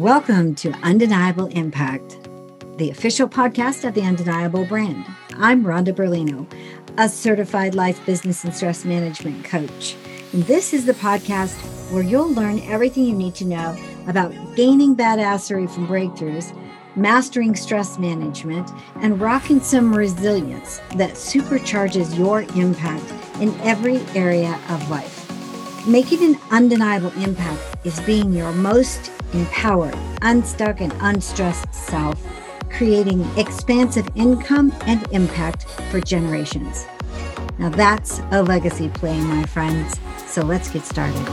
[0.00, 2.26] Welcome to Undeniable Impact,
[2.78, 5.04] the official podcast of the Undeniable brand.
[5.34, 6.50] I'm Rhonda Berlino,
[6.96, 9.96] a certified life business and stress management coach.
[10.32, 11.52] And this is the podcast
[11.92, 13.76] where you'll learn everything you need to know
[14.06, 16.56] about gaining badassery from breakthroughs,
[16.96, 18.70] mastering stress management,
[19.02, 23.04] and rocking some resilience that supercharges your impact
[23.42, 25.18] in every area of life.
[25.86, 32.20] Making an undeniable impact is being your most empowered, unstuck, and unstressed self,
[32.70, 36.86] creating expansive income and impact for generations.
[37.58, 39.98] Now that's a legacy play, my friends.
[40.26, 41.26] So let's get started.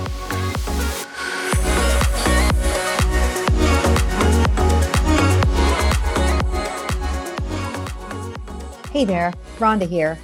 [8.91, 10.17] Hey there, Rhonda here.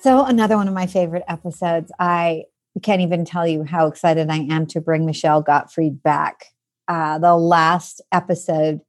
[0.00, 1.92] So, another one of my favorite episodes.
[1.98, 2.44] I
[2.82, 6.46] can't even tell you how excited I am to bring Michelle Gottfried back
[6.88, 8.80] uh, the last episode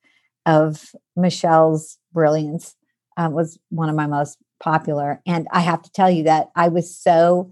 [0.46, 2.76] of Michelle's Brilliance
[3.18, 5.22] uh, was one of my most popular.
[5.26, 7.52] And I have to tell you that I was so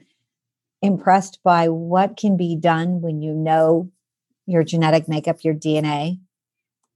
[0.81, 3.91] impressed by what can be done when you know
[4.45, 6.19] your genetic makeup, your DNA,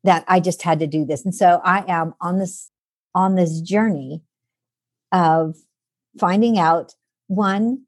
[0.03, 1.25] that I just had to do this.
[1.25, 2.71] And so I am on this
[3.15, 4.21] on this journey
[5.11, 5.55] of
[6.19, 6.93] finding out
[7.27, 7.85] one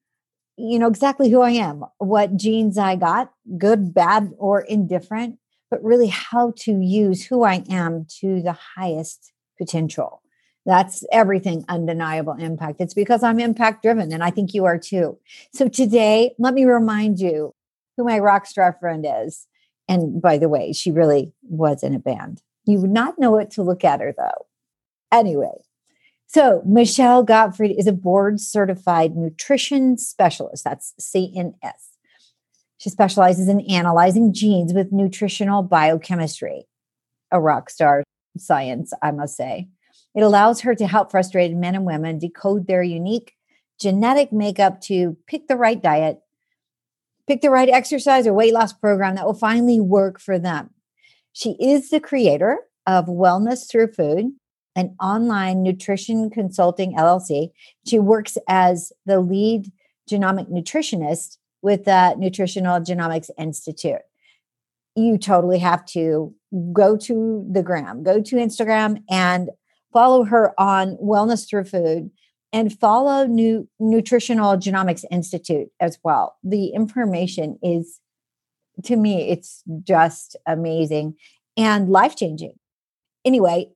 [0.57, 5.39] you know exactly who I am, what genes I got, good, bad, or indifferent,
[5.72, 10.22] but really how to use who I am to the highest potential.
[10.66, 12.81] That's everything undeniable impact.
[12.81, 15.17] It's because I'm impact driven, and I think you are too.
[15.55, 17.55] So today, let me remind you
[17.97, 19.47] who my rock star friend is.
[19.88, 22.44] And by the way, she really was in a band.
[22.66, 24.45] You would not know it to look at her though.
[25.11, 25.63] Anyway,
[26.28, 30.63] so Michelle Gottfried is a board certified nutrition specialist.
[30.63, 31.91] That's CNS.
[32.81, 36.65] She specializes in analyzing genes with nutritional biochemistry,
[37.31, 38.03] a rock star
[38.39, 39.69] science, I must say.
[40.16, 43.35] It allows her to help frustrated men and women decode their unique
[43.79, 46.22] genetic makeup to pick the right diet,
[47.28, 50.72] pick the right exercise or weight loss program that will finally work for them.
[51.33, 54.31] She is the creator of Wellness Through Food,
[54.75, 57.51] an online nutrition consulting LLC.
[57.85, 59.72] She works as the lead
[60.09, 64.01] genomic nutritionist with the Nutritional Genomics Institute.
[64.95, 66.33] You totally have to
[66.73, 69.49] go to the gram, go to Instagram and
[69.94, 72.11] follow her on Wellness Through Food
[72.53, 76.35] and follow New Nutritional Genomics Institute as well.
[76.44, 78.00] The information is
[78.83, 81.16] to me it's just amazing
[81.55, 82.53] and life-changing.
[83.23, 83.69] Anyway,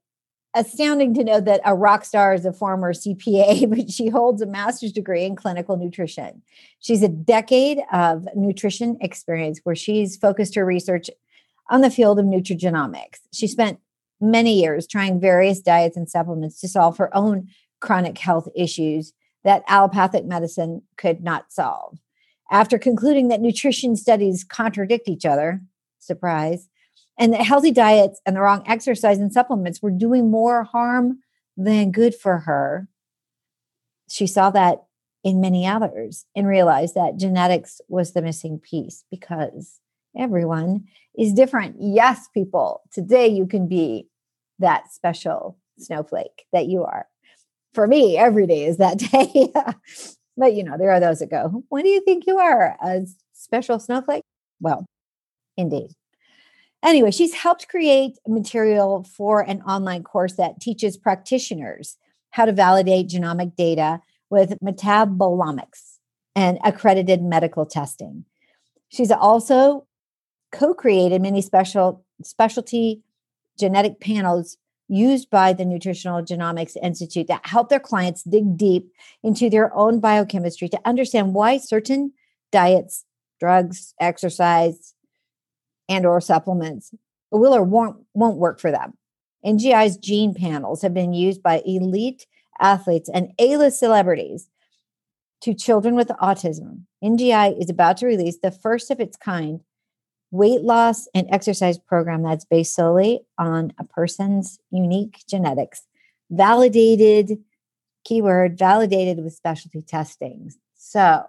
[0.56, 4.48] astounding to know that a rock star is a former CPA, but she holds a
[4.48, 6.42] master's degree in clinical nutrition.
[6.80, 11.10] She's a decade of nutrition experience where she's focused her research
[11.70, 13.20] on the field of nutrigenomics.
[13.34, 13.80] She spent
[14.22, 17.50] many years trying various diets and supplements to solve her own
[17.82, 22.00] chronic health issues that allopathic medicine could not solve.
[22.50, 25.62] After concluding that nutrition studies contradict each other,
[26.00, 26.68] surprise,
[27.18, 31.20] and that healthy diets and the wrong exercise and supplements were doing more harm
[31.58, 32.88] than good for her.
[34.09, 34.84] She saw that
[35.24, 39.80] in many others and realized that genetics was the missing piece because
[40.18, 40.86] everyone
[41.18, 41.78] is different.
[41.80, 44.08] Yes, people, today you can be
[44.59, 47.08] that special snowflake that you are.
[47.74, 49.52] For me, every day is that day.
[50.38, 52.78] but you know, there are those that go, When do you think you are?
[52.84, 54.24] A special snowflake?
[54.59, 54.86] Well,
[55.58, 55.92] indeed.
[56.85, 61.97] Anyway, she's helped create material for an online course that teaches practitioners
[62.29, 65.97] how to validate genomic data with metabolomics
[66.35, 68.25] and accredited medical testing.
[68.90, 69.88] She's also
[70.51, 73.01] co-created many special specialty
[73.57, 74.57] genetic panels
[74.88, 78.91] used by the Nutritional Genomics Institute that help their clients dig deep
[79.24, 82.13] into their own biochemistry to understand why certain
[82.51, 83.06] diets,
[83.39, 84.94] drugs, exercise,
[85.90, 86.94] and or supplements
[87.32, 88.94] will or won't, won't work for them.
[89.46, 92.26] NGI's gene panels have been used by elite
[92.60, 94.50] athletes and A-list celebrities
[95.42, 96.82] to children with autism.
[97.04, 99.62] NGI is about to release the first of its kind
[100.32, 105.84] weight loss and exercise program that's based solely on a person's unique genetics,
[106.30, 107.38] validated,
[108.04, 110.58] keyword, validated with specialty testings.
[110.76, 111.24] So,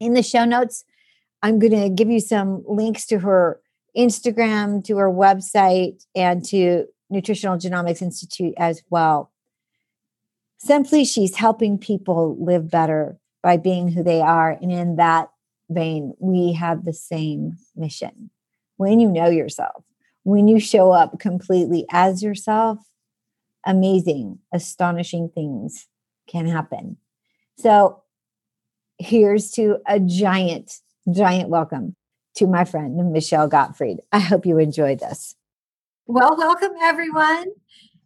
[0.00, 0.84] in the show notes,
[1.42, 3.60] I'm going to give you some links to her
[3.96, 9.32] Instagram, to her website, and to Nutritional Genomics Institute as well.
[10.58, 14.50] Simply, she's helping people live better by being who they are.
[14.50, 15.30] And in that
[15.70, 18.30] vein, we have the same mission.
[18.76, 19.84] When you know yourself,
[20.24, 22.78] when you show up completely as yourself,
[23.64, 25.88] amazing, astonishing things
[26.28, 26.98] can happen.
[27.56, 28.02] So
[28.98, 30.72] here's to a giant,
[31.12, 31.96] giant welcome
[32.36, 33.98] to my friend, Michelle Gottfried.
[34.12, 35.34] I hope you enjoy this.
[36.06, 37.46] Well, welcome everyone.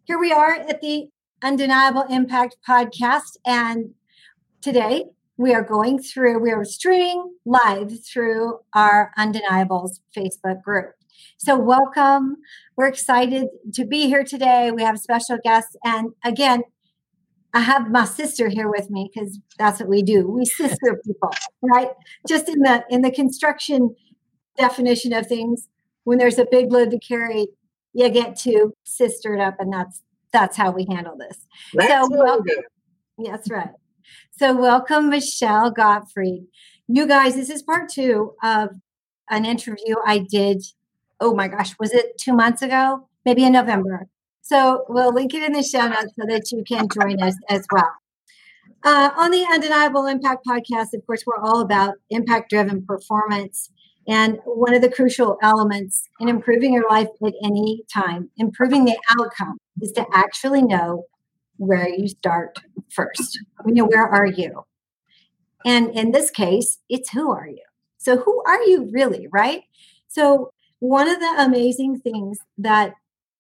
[0.05, 1.09] Here we are at the
[1.43, 3.37] Undeniable Impact podcast.
[3.47, 3.95] And
[4.61, 5.07] today
[5.37, 10.93] we are going through, we are streaming live through our Undeniables Facebook group.
[11.37, 12.37] So, welcome.
[12.77, 14.71] We're excited to be here today.
[14.71, 15.77] We have special guests.
[15.85, 16.63] And again,
[17.55, 20.27] I have my sister here with me because that's what we do.
[20.29, 21.31] We sister people,
[21.63, 21.91] right?
[22.29, 23.95] Just in the in the construction
[24.59, 25.69] definition of things,
[26.03, 27.47] when there's a big load to carry,
[27.93, 30.03] you get to sister it up, and that's
[30.33, 31.47] that's how we handle this.
[31.75, 32.65] That's so welcome.
[33.19, 33.71] That's right.
[34.37, 36.47] So welcome, Michelle Gottfried.
[36.89, 38.71] You guys, this is part two of
[39.31, 40.63] an interview I did.
[41.21, 43.09] Oh my gosh, was it two months ago?
[43.25, 44.09] Maybe in November.
[44.45, 47.67] So we'll link it in the show notes so that you can join us as
[47.73, 47.91] well.
[48.85, 53.71] Uh, on the Undeniable Impact podcast, of course, we're all about impact driven performance.
[54.07, 58.99] And one of the crucial elements in improving your life at any time, improving the
[59.19, 61.05] outcome, is to actually know
[61.57, 62.59] where you start
[62.91, 63.41] first.
[63.65, 64.67] You know, where are you?
[65.65, 67.65] And in this case, it's who are you?
[67.97, 69.63] So, who are you really, right?
[70.07, 70.51] So,
[70.81, 72.93] one of the amazing things that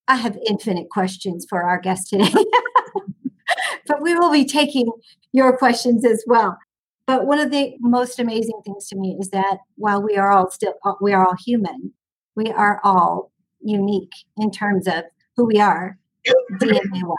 [0.08, 2.32] I have infinite questions for our guest today,
[3.86, 4.90] but we will be taking
[5.32, 6.58] your questions as well.
[7.06, 10.50] But one of the most amazing things to me is that while we are all
[10.50, 11.92] still we are all human,
[12.34, 13.30] we are all
[13.60, 15.04] unique in terms of
[15.36, 15.98] who we are
[16.60, 17.16] DNA wise.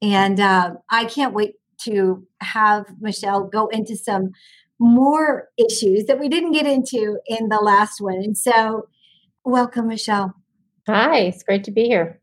[0.00, 4.30] And uh, I can't wait to have Michelle go into some
[4.78, 8.16] more issues that we didn't get into in the last one.
[8.16, 8.88] And so,
[9.44, 10.34] welcome, Michelle.
[10.88, 12.20] Hi, it's great to be here.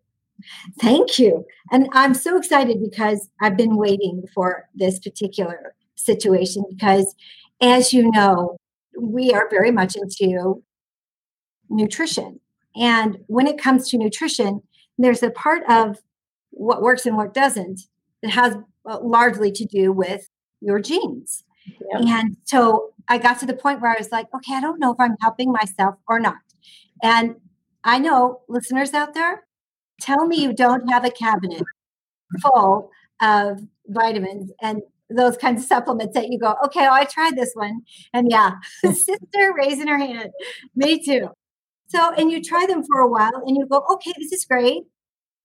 [0.81, 1.45] Thank you.
[1.71, 7.15] And I'm so excited because I've been waiting for this particular situation because,
[7.61, 8.57] as you know,
[8.99, 10.63] we are very much into
[11.69, 12.39] nutrition.
[12.75, 14.61] And when it comes to nutrition,
[14.97, 15.97] there's a part of
[16.51, 17.81] what works and what doesn't
[18.21, 20.29] that has uh, largely to do with
[20.61, 21.43] your genes.
[21.65, 22.01] Yep.
[22.07, 24.91] And so I got to the point where I was like, okay, I don't know
[24.91, 26.37] if I'm helping myself or not.
[27.01, 27.35] And
[27.89, 29.45] I know listeners out there,
[29.99, 31.63] tell me you don't have a cabinet
[32.39, 37.35] full of vitamins and those kinds of supplements that you go, okay, oh, I tried
[37.35, 37.81] this one.
[38.13, 38.51] And yeah,
[38.83, 40.29] sister raising her hand.
[40.75, 41.29] Me too.
[41.87, 44.83] So, and you try them for a while and you go, okay, this is great.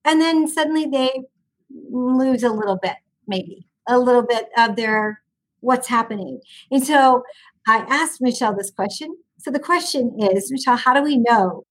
[0.05, 1.23] And then suddenly they
[1.91, 5.23] lose a little bit, maybe a little bit of their
[5.61, 6.41] what's happening.
[6.71, 7.23] And so
[7.67, 9.17] I asked Michelle this question.
[9.39, 11.65] So the question is, Michelle, how do we know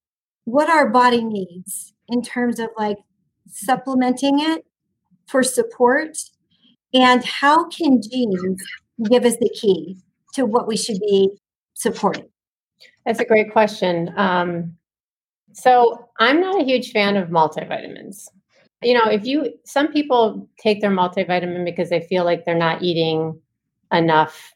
[0.46, 2.98] what our body needs in terms of like
[3.50, 4.66] supplementing it
[5.28, 6.18] for support
[6.94, 8.62] and how can genes
[9.10, 9.98] give us the key
[10.34, 11.30] to what we should be
[11.74, 12.28] supporting?
[13.06, 14.14] That's a great question.
[14.18, 14.78] Um,
[15.54, 18.28] so i'm not a huge fan of multivitamins.
[18.82, 22.82] You know if you some people take their multivitamin because they feel like they're not
[22.82, 23.40] eating
[23.92, 24.54] enough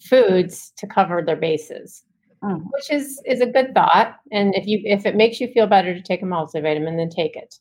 [0.00, 2.02] foods to cover their bases
[2.42, 2.62] mm.
[2.70, 4.16] which is is a good thought.
[4.32, 7.36] And if you if it makes you feel better to take a multivitamin, then take
[7.36, 7.56] it.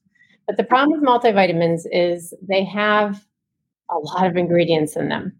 [0.47, 3.23] But the problem with multivitamins is they have
[3.91, 5.33] a lot of ingredients in them.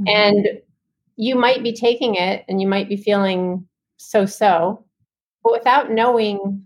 [0.00, 0.08] Mm.
[0.08, 0.48] And
[1.16, 3.66] you might be taking it and you might be feeling
[3.96, 4.84] so so,
[5.42, 6.62] but without knowing,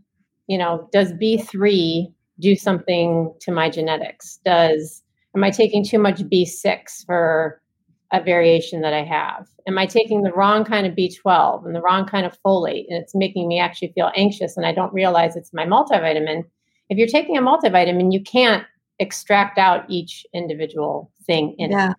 [0.46, 4.40] you know, does B3 do something to my genetics?
[4.44, 5.02] Does
[5.36, 7.60] am I taking too much B6 for
[8.12, 9.48] a variation that I have?
[9.66, 12.86] Am I taking the wrong kind of B12 and the wrong kind of folate?
[12.88, 16.44] And it's making me actually feel anxious and I don't realize it's my multivitamin.
[16.88, 18.64] If you're taking a multivitamin, you can't
[18.98, 21.92] extract out each individual thing in yeah.
[21.92, 21.96] it.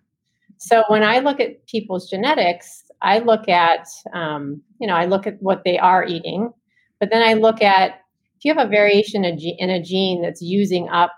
[0.58, 5.26] So when I look at people's genetics, I look at, um, you know, I look
[5.26, 6.52] at what they are eating,
[7.00, 8.02] but then I look at
[8.36, 11.12] if you have a variation in a gene that's using up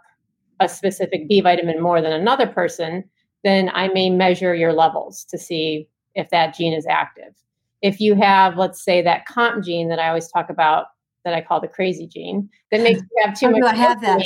[0.60, 3.04] a specific B vitamin more than another person,
[3.44, 7.34] then I may measure your levels to see if that gene is active.
[7.82, 10.86] If you have, let's say, that COMT gene that I always talk about,
[11.24, 13.62] that I call the crazy gene, that makes you have too much.
[13.62, 14.24] I have that?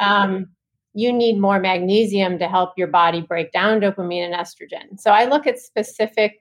[0.00, 0.48] Um,
[0.92, 4.98] you need more magnesium to help your body break down dopamine and estrogen.
[4.98, 6.40] So I look at specific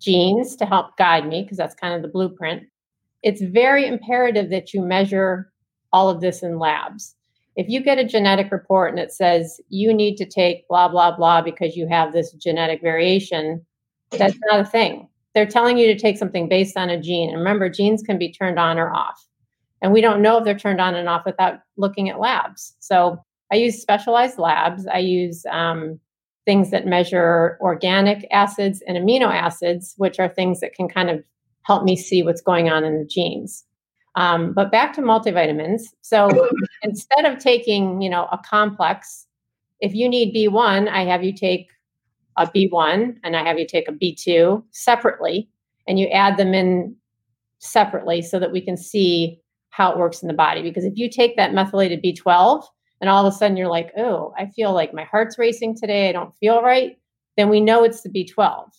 [0.00, 2.64] genes to help guide me because that's kind of the blueprint.
[3.22, 5.52] It's very imperative that you measure
[5.92, 7.14] all of this in labs
[7.56, 11.14] if you get a genetic report and it says you need to take blah blah
[11.16, 13.64] blah because you have this genetic variation
[14.10, 17.38] that's not a thing they're telling you to take something based on a gene and
[17.38, 19.26] remember genes can be turned on or off
[19.82, 22.74] And we don't know if they're turned on and off without looking at labs.
[22.78, 23.18] So
[23.52, 24.86] I use specialized labs.
[24.86, 26.00] I use um,
[26.46, 31.22] things that measure organic acids and amino acids, which are things that can kind of
[31.64, 33.64] help me see what's going on in the genes.
[34.14, 35.82] Um, but back to multivitamins.
[36.02, 36.48] So
[36.82, 39.26] instead of taking, you know, a complex,
[39.80, 41.68] if you need B1, I have you take
[42.36, 45.48] a B1 and I have you take a B2 separately,
[45.86, 46.94] and you add them in
[47.58, 49.40] separately so that we can see
[49.70, 50.62] how it works in the body.
[50.62, 52.64] Because if you take that methylated B12
[53.00, 56.08] and all of a sudden you're like, oh, I feel like my heart's racing today,
[56.08, 56.98] I don't feel right,
[57.36, 58.70] then we know it's the B12.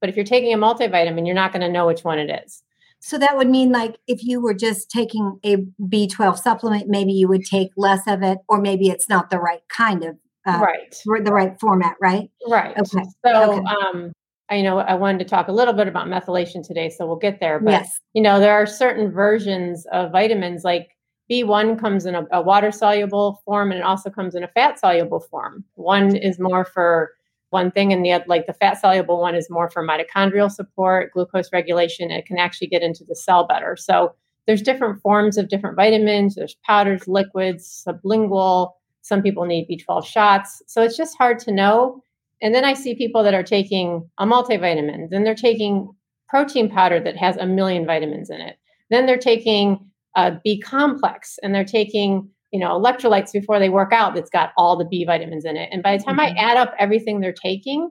[0.00, 2.62] But if you're taking a multivitamin, you're not going to know which one it is.
[3.04, 7.26] So that would mean like if you were just taking a B12 supplement, maybe you
[7.26, 10.16] would take less of it, or maybe it's not the right kind of
[10.46, 10.94] uh, right
[11.24, 12.30] the right format, right?
[12.48, 12.76] Right.
[12.78, 13.04] Okay.
[13.26, 13.64] So okay.
[13.66, 14.12] um
[14.50, 17.40] I know I wanted to talk a little bit about methylation today, so we'll get
[17.40, 17.58] there.
[17.58, 18.00] But yes.
[18.14, 20.90] you know, there are certain versions of vitamins like
[21.28, 24.78] B1 comes in a, a water soluble form and it also comes in a fat
[24.78, 25.64] soluble form.
[25.74, 27.12] One is more for
[27.52, 31.12] one thing and the other, like the fat soluble one is more for mitochondrial support,
[31.12, 32.10] glucose regulation.
[32.10, 33.76] It can actually get into the cell better.
[33.76, 34.14] So
[34.46, 36.34] there's different forms of different vitamins.
[36.34, 38.72] There's powders, liquids, sublingual.
[39.02, 40.62] Some people need B12 shots.
[40.66, 42.02] So it's just hard to know.
[42.40, 45.94] And then I see people that are taking a multivitamin, then they're taking
[46.28, 48.56] protein powder that has a million vitamins in it.
[48.90, 53.92] Then they're taking a B complex and they're taking, you know, electrolytes before they work
[53.92, 55.68] out that's got all the B vitamins in it.
[55.72, 56.36] And by the time mm-hmm.
[56.36, 57.90] I add up everything they're taking,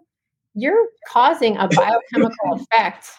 [0.53, 3.09] you're causing a biochemical effect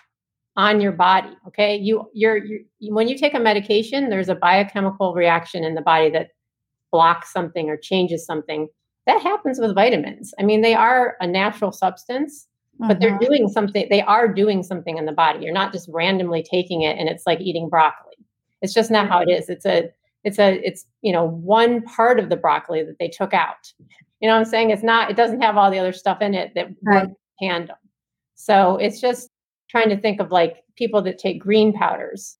[0.54, 2.60] on your body okay you you're, you're
[2.94, 6.28] when you take a medication there's a biochemical reaction in the body that
[6.90, 8.68] blocks something or changes something
[9.06, 10.32] that happens with vitamins.
[10.38, 12.46] I mean, they are a natural substance,
[12.76, 12.88] mm-hmm.
[12.88, 13.24] but they're mm-hmm.
[13.24, 15.44] doing something, they are doing something in the body.
[15.44, 18.14] You're not just randomly taking it and it's like eating broccoli.
[18.60, 19.48] It's just not how it is.
[19.48, 19.90] It's a,
[20.24, 23.72] it's a, it's, you know, one part of the broccoli that they took out.
[24.20, 24.70] You know what I'm saying?
[24.70, 27.08] It's not, it doesn't have all the other stuff in it that right.
[27.40, 27.76] tandem.
[28.34, 29.30] So it's just
[29.68, 32.38] trying to think of like people that take green powders.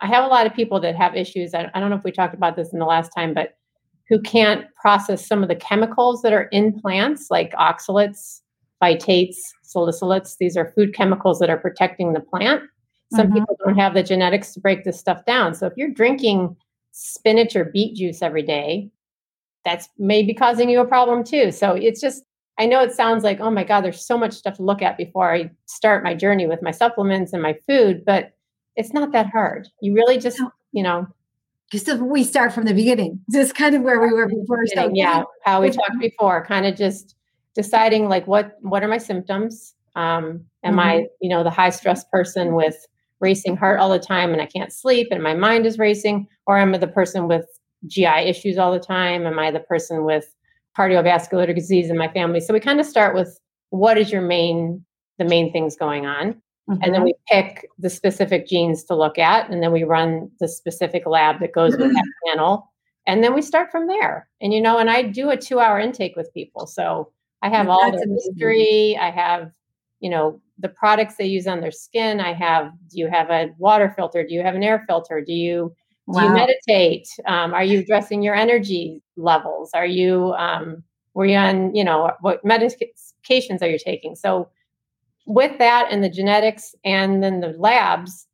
[0.00, 1.54] I have a lot of people that have issues.
[1.54, 3.56] I, I don't know if we talked about this in the last time, but
[4.08, 8.40] who can't process some of the chemicals that are in plants, like oxalates,
[8.82, 10.36] phytates, salicylates.
[10.38, 12.62] These are food chemicals that are protecting the plant.
[13.14, 13.38] Some mm-hmm.
[13.38, 15.54] people don't have the genetics to break this stuff down.
[15.54, 16.56] So if you're drinking
[16.98, 18.90] spinach or beet juice every day,
[19.64, 21.52] that's maybe causing you a problem too.
[21.52, 22.24] So it's just,
[22.58, 24.96] I know it sounds like, oh my God, there's so much stuff to look at
[24.96, 28.32] before I start my journey with my supplements and my food, but
[28.74, 29.68] it's not that hard.
[29.80, 30.40] You really just,
[30.72, 31.06] you know,
[31.70, 33.20] because we start from the beginning.
[33.28, 34.66] This is kind of where we were before.
[34.66, 37.14] So yeah, how we talked before, kind of just
[37.54, 39.74] deciding like what what are my symptoms?
[39.94, 40.80] Um, am mm-hmm.
[40.80, 42.86] I, you know, the high stress person with
[43.20, 46.58] racing heart all the time and I can't sleep and my mind is racing, or
[46.58, 47.46] am I the person with
[47.86, 49.26] GI issues all the time?
[49.26, 50.34] Am I the person with
[50.76, 52.40] cardiovascular disease in my family?
[52.40, 53.38] So we kind of start with
[53.70, 54.84] what is your main
[55.18, 56.82] the main things going on Mm-hmm.
[56.82, 57.04] And then mm-hmm.
[57.04, 61.40] we pick the specific genes to look at, and then we run the specific lab
[61.40, 62.70] that goes with that panel.
[63.06, 64.28] And then we start from there.
[64.42, 66.66] And you know, and I do a two hour intake with people.
[66.66, 67.10] So
[67.40, 69.50] I have all the history, I have,
[70.00, 72.20] you know, the products they use on their skin.
[72.20, 74.26] I have, do you have a water filter?
[74.26, 75.22] Do you have an air filter?
[75.24, 75.74] Do you
[76.06, 76.20] wow.
[76.20, 77.08] do you meditate?
[77.26, 79.70] Um, are you addressing your energy levels?
[79.74, 80.82] Are you um,
[81.14, 84.14] were you on, you know, what medications are you taking?
[84.14, 84.48] So
[85.26, 88.26] with that and the genetics and then the labs,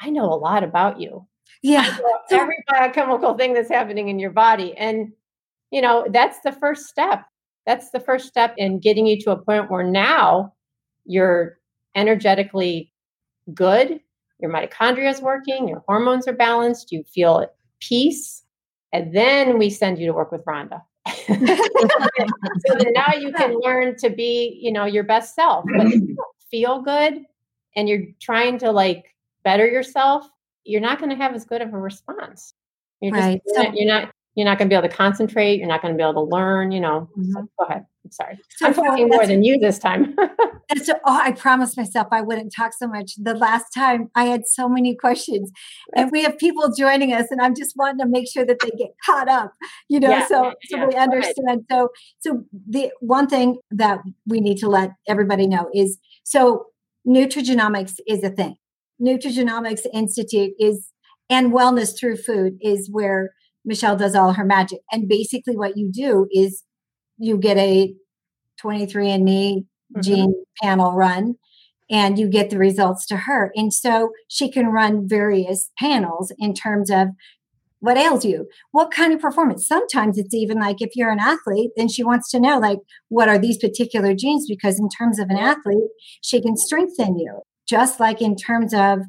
[0.00, 1.26] I know a lot about you.
[1.62, 1.98] Yeah.
[2.30, 4.76] every biochemical thing that's happening in your body.
[4.76, 5.12] And,
[5.70, 7.24] you know, that's the first step.
[7.66, 10.54] That's the first step in getting you to a point where now
[11.04, 11.58] you're
[11.94, 12.92] energetically
[13.54, 14.00] good,
[14.38, 18.42] your mitochondria is working, your hormones are balanced, you feel at peace.
[18.92, 20.82] And then we send you to work with Rhonda.
[21.06, 25.64] so that now you can learn to be, you know, your best self.
[25.76, 27.24] But if you don't feel good
[27.76, 30.28] and you're trying to like better yourself,
[30.64, 32.54] you're not going to have as good of a response.
[33.00, 33.74] You're just right.
[33.74, 35.58] you're not you're not going to be able to concentrate.
[35.58, 36.72] You're not going to be able to learn.
[36.72, 37.08] You know.
[37.16, 37.32] Mm-hmm.
[37.32, 37.86] So go ahead.
[38.04, 38.38] I'm sorry.
[38.56, 40.16] So I'm talking more than you this time.
[40.82, 43.12] so, oh, I promised myself I wouldn't talk so much.
[43.16, 45.50] The last time I had so many questions,
[45.94, 48.70] and we have people joining us, and I'm just wanting to make sure that they
[48.70, 49.52] get caught up.
[49.88, 50.86] You know, yeah, so so yeah.
[50.86, 51.66] we understand.
[51.70, 56.66] So so the one thing that we need to let everybody know is so
[57.06, 58.56] nutrigenomics is a thing.
[59.00, 60.90] Nutrigenomics Institute is
[61.28, 63.32] and wellness through food is where
[63.64, 64.80] Michelle does all her magic.
[64.90, 66.64] And basically, what you do is
[67.18, 67.94] you get a
[68.62, 70.00] 23andMe mm-hmm.
[70.00, 71.34] gene panel run,
[71.90, 73.52] and you get the results to her.
[73.54, 77.08] And so she can run various panels in terms of
[77.80, 81.70] what ails you what kind of performance sometimes it's even like if you're an athlete
[81.76, 85.28] then she wants to know like what are these particular genes because in terms of
[85.30, 85.90] an athlete
[86.20, 89.00] she can strengthen you just like in terms of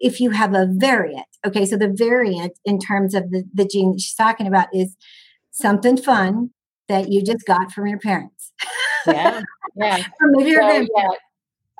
[0.00, 1.64] if you have a variant okay?
[1.64, 4.96] So the variant in terms of the, the gene that she's talking about is
[5.50, 6.50] something fun
[6.88, 8.52] that you just got from your parents.
[9.06, 9.42] Yeah
[9.78, 10.04] yeah.
[10.20, 11.10] Or maybe your so, yeah.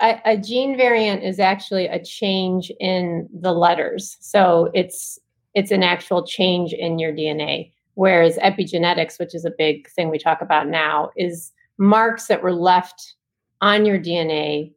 [0.00, 4.16] A, a gene variant is actually a change in the letters.
[4.20, 5.18] So it's
[5.54, 7.72] it's an actual change in your DNA.
[7.94, 12.52] Whereas epigenetics, which is a big thing we talk about now, is marks that were
[12.52, 13.16] left
[13.60, 14.72] on your DNA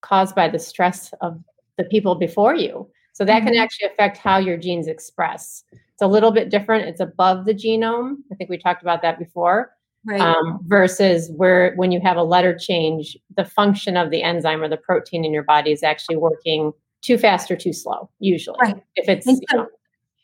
[0.00, 1.40] caused by the stress of
[1.78, 2.88] the people before you.
[3.12, 3.48] So that mm-hmm.
[3.48, 5.64] can actually affect how your genes express.
[5.72, 6.86] It's a little bit different.
[6.88, 8.16] It's above the genome.
[8.30, 9.72] I think we talked about that before.
[10.04, 10.20] Right.
[10.20, 14.68] Um, versus where when you have a letter change, the function of the enzyme or
[14.68, 18.58] the protein in your body is actually working too fast or too slow, usually.
[18.60, 18.82] Right.
[18.94, 19.66] If it's so, you know,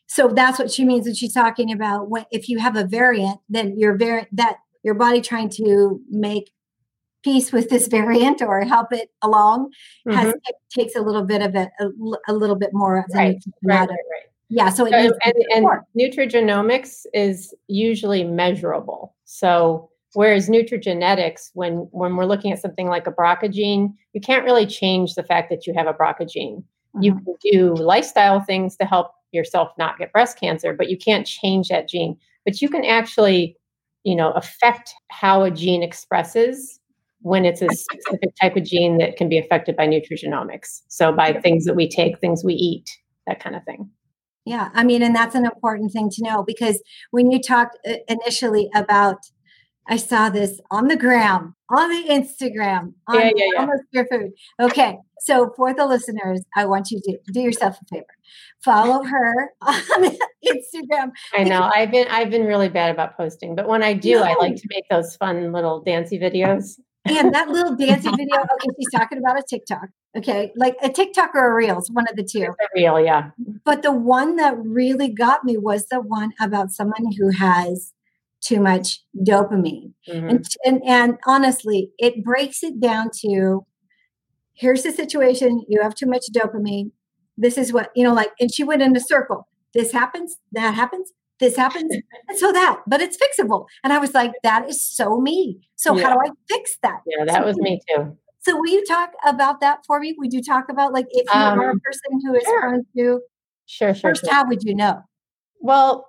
[0.07, 3.41] so that's what she means when she's talking about when if you have a variant,
[3.49, 6.53] then your variant that your body trying to make
[7.23, 9.71] peace with this variant or help it along
[10.07, 10.17] mm-hmm.
[10.17, 11.89] has it takes a little bit of it a,
[12.29, 14.27] a little bit more right, right, right, right.
[14.49, 14.93] yeah so, so
[15.25, 15.67] and, and
[15.99, 23.13] nutrigenomics is usually measurable so whereas nutrigenetics when when we're looking at something like a
[23.13, 26.65] BRCA gene you can't really change the fact that you have a BRCA gene
[26.95, 27.03] mm-hmm.
[27.03, 31.27] you can do lifestyle things to help yourself not get breast cancer, but you can't
[31.27, 32.17] change that gene.
[32.45, 33.57] But you can actually,
[34.05, 36.79] you know, affect how a gene expresses
[37.23, 40.83] when it's a specific type of gene that can be affected by nutrigenomics.
[40.89, 42.89] So by things that we take, things we eat,
[43.27, 43.91] that kind of thing.
[44.45, 47.95] Yeah, I mean, and that's an important thing to know because when you talked uh,
[48.09, 49.19] initially about
[49.89, 53.61] I saw this on the gram, on the Instagram, on yeah, yeah, yeah.
[53.61, 54.31] almost your food.
[54.61, 54.99] Okay.
[55.21, 58.07] So for the listeners, I want you to do yourself a favor.
[58.65, 59.77] Follow her on
[60.47, 61.11] Instagram.
[61.35, 61.69] I know.
[61.75, 64.23] I've been I've been really bad about posting, but when I do, no.
[64.23, 66.79] I like to make those fun little dancey videos.
[67.05, 69.89] And that little dancing video, okay, she's talking about a TikTok.
[70.17, 72.43] Okay, like a TikTok or a Reels, one of the two.
[72.43, 73.31] It's a reel, yeah.
[73.65, 77.93] But the one that really got me was the one about someone who has
[78.43, 79.95] too much dopamine.
[80.09, 80.29] Mm-hmm.
[80.29, 83.65] And, and, and honestly, it breaks it down to
[84.53, 86.91] here's the situation you have too much dopamine.
[87.37, 89.49] This is what, you know, like, and she went in a circle.
[89.75, 91.13] This happens, that happens,
[91.43, 91.93] this happens,
[92.29, 93.67] and so that, but it's fixable.
[93.85, 95.61] And I was like, that is so me.
[95.77, 96.09] So yeah.
[96.09, 97.01] how do I fix that?
[97.07, 98.17] Yeah, that so, was me too.
[98.41, 100.15] So will you talk about that for me?
[100.19, 102.61] Would you talk about like if you um, are a person who is sure.
[102.61, 103.21] prone to
[103.67, 104.11] Sure, sure.
[104.11, 104.35] First, sure.
[104.35, 105.03] how would you know?
[105.61, 106.09] Well,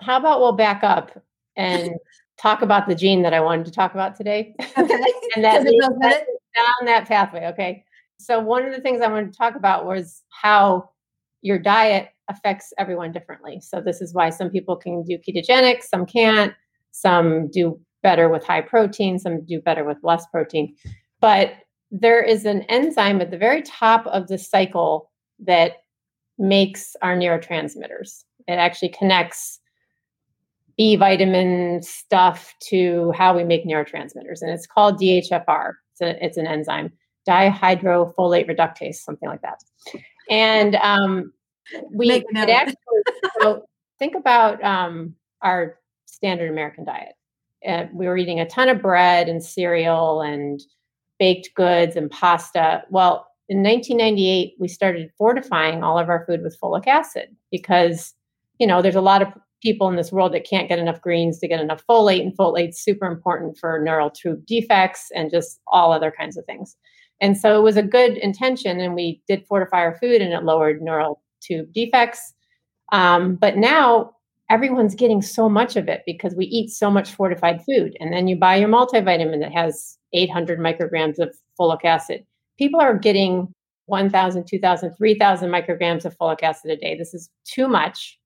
[0.00, 1.22] how about we'll back up
[1.56, 1.92] and
[2.38, 4.54] talk about the gene that I wanted to talk about today.
[4.78, 5.04] Okay.
[5.36, 7.46] and that down that pathway.
[7.46, 7.84] Okay.
[8.18, 10.90] So one of the things I wanted to talk about was how
[11.42, 13.60] your diet affects everyone differently.
[13.60, 16.54] So this is why some people can do ketogenic, some can't,
[16.92, 20.74] some do better with high protein, some do better with less protein.
[21.20, 21.54] But
[21.90, 25.82] there is an enzyme at the very top of the cycle that
[26.38, 28.24] makes our neurotransmitters.
[28.48, 29.60] It actually connects
[30.76, 34.40] B vitamin stuff to how we make neurotransmitters.
[34.40, 35.72] And it's called DHFR.
[35.92, 36.92] It's, a, it's an enzyme,
[37.28, 39.60] dihydrofolate reductase, something like that.
[40.30, 41.32] And um,
[41.90, 42.76] we it actually,
[43.40, 43.64] so
[43.98, 47.14] think about um, our standard American diet.
[47.66, 50.60] Uh, we were eating a ton of bread and cereal and
[51.18, 52.82] baked goods and pasta.
[52.90, 58.14] Well, in 1998, we started fortifying all of our food with folic acid because,
[58.58, 59.28] you know, there's a lot of
[59.62, 62.82] people in this world that can't get enough greens to get enough folate, and folate's
[62.82, 66.76] super important for neural tube defects and just all other kinds of things.
[67.22, 70.44] And so it was a good intention, and we did fortify our food, and it
[70.44, 72.34] lowered neural tube defects.
[72.92, 74.12] Um, but now
[74.50, 78.28] everyone's getting so much of it because we eat so much fortified food, and then
[78.28, 82.26] you buy your multivitamin that has 800 micrograms of folic acid.
[82.58, 83.54] People are getting
[83.86, 86.94] 1,000, 2,000, 3,000 micrograms of folic acid a day.
[86.96, 88.18] This is too much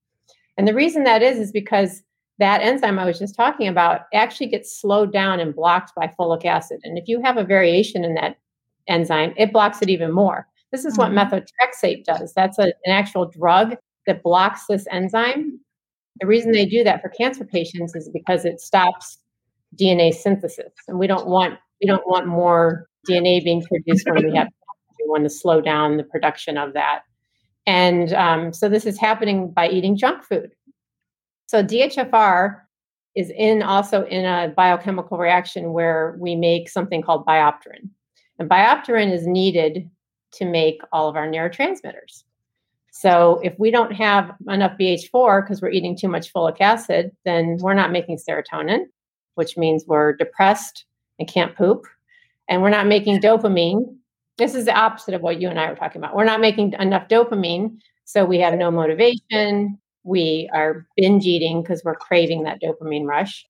[0.57, 2.03] and the reason that is, is because
[2.39, 6.45] that enzyme I was just talking about actually gets slowed down and blocked by folic
[6.45, 6.81] acid.
[6.85, 8.37] And if you have a variation in that
[8.89, 10.47] enzyme, it blocks it even more.
[10.73, 11.35] This is what mm-hmm.
[11.35, 12.33] methotrexate does.
[12.35, 15.59] That's a, an actual drug that blocks this enzyme.
[16.21, 19.19] The reason they do that for cancer patients is because it stops
[19.81, 24.37] DNA synthesis, and we don't want we don't want more DNA being produced when we
[24.37, 24.49] have.
[24.99, 27.03] We want to slow down the production of that.
[27.67, 30.53] And um, so this is happening by eating junk food.
[31.47, 32.61] So DHFR
[33.15, 37.91] is in also in a biochemical reaction where we make something called biopterin.
[38.39, 39.89] And biopterin is needed
[40.33, 42.25] to make all of our neurotransmitters.
[42.91, 47.59] So if we don't have enough BH4 because we're eating too much folic acid, then
[47.61, 48.87] we're not making serotonin,
[49.35, 50.87] which means we're depressed
[51.19, 51.85] and can't poop.
[52.49, 53.97] And we're not making dopamine.
[54.39, 56.15] This is the opposite of what you and I were talking about.
[56.15, 57.79] We're not making enough dopamine.
[58.05, 59.79] So we have no motivation.
[60.05, 63.47] We are binge eating because we're craving that dopamine rush.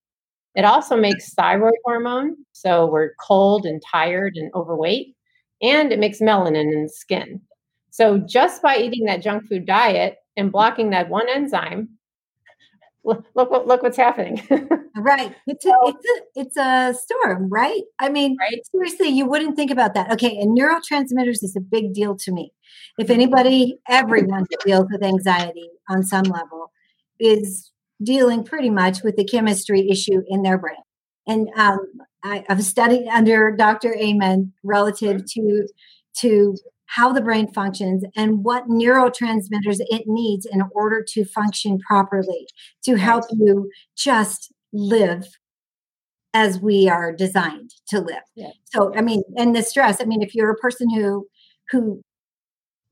[0.56, 2.34] It also makes thyroid hormone.
[2.52, 5.14] So we're cold and tired and overweight.
[5.60, 7.42] And it makes melanin in the skin.
[7.90, 11.90] So just by eating that junk food diet and blocking that one enzyme,
[13.04, 14.42] look, look, look what's happening.
[14.96, 15.34] right.
[15.46, 17.82] It's a, it's a, it's a storm, right?
[17.98, 18.60] I mean, right?
[18.72, 20.10] seriously, you wouldn't think about that.
[20.12, 20.38] Okay.
[20.38, 22.50] And neurotransmitters is a big deal to me.
[22.98, 23.14] If mm-hmm.
[23.14, 26.72] anybody, everyone deals with anxiety on some level
[27.20, 27.70] is
[28.02, 30.76] dealing pretty much with the chemistry issue in their brain.
[31.26, 31.78] And um,
[32.22, 33.94] I, have studied under Dr.
[33.96, 35.68] Amen relative to
[36.18, 36.56] to
[36.86, 42.46] how the brain functions and what neurotransmitters it needs in order to function properly
[42.84, 45.26] to help you just live
[46.32, 48.22] as we are designed to live.
[48.34, 48.50] Yeah.
[48.66, 51.26] So I mean, and the stress, I mean, if you're a person who
[51.70, 52.02] who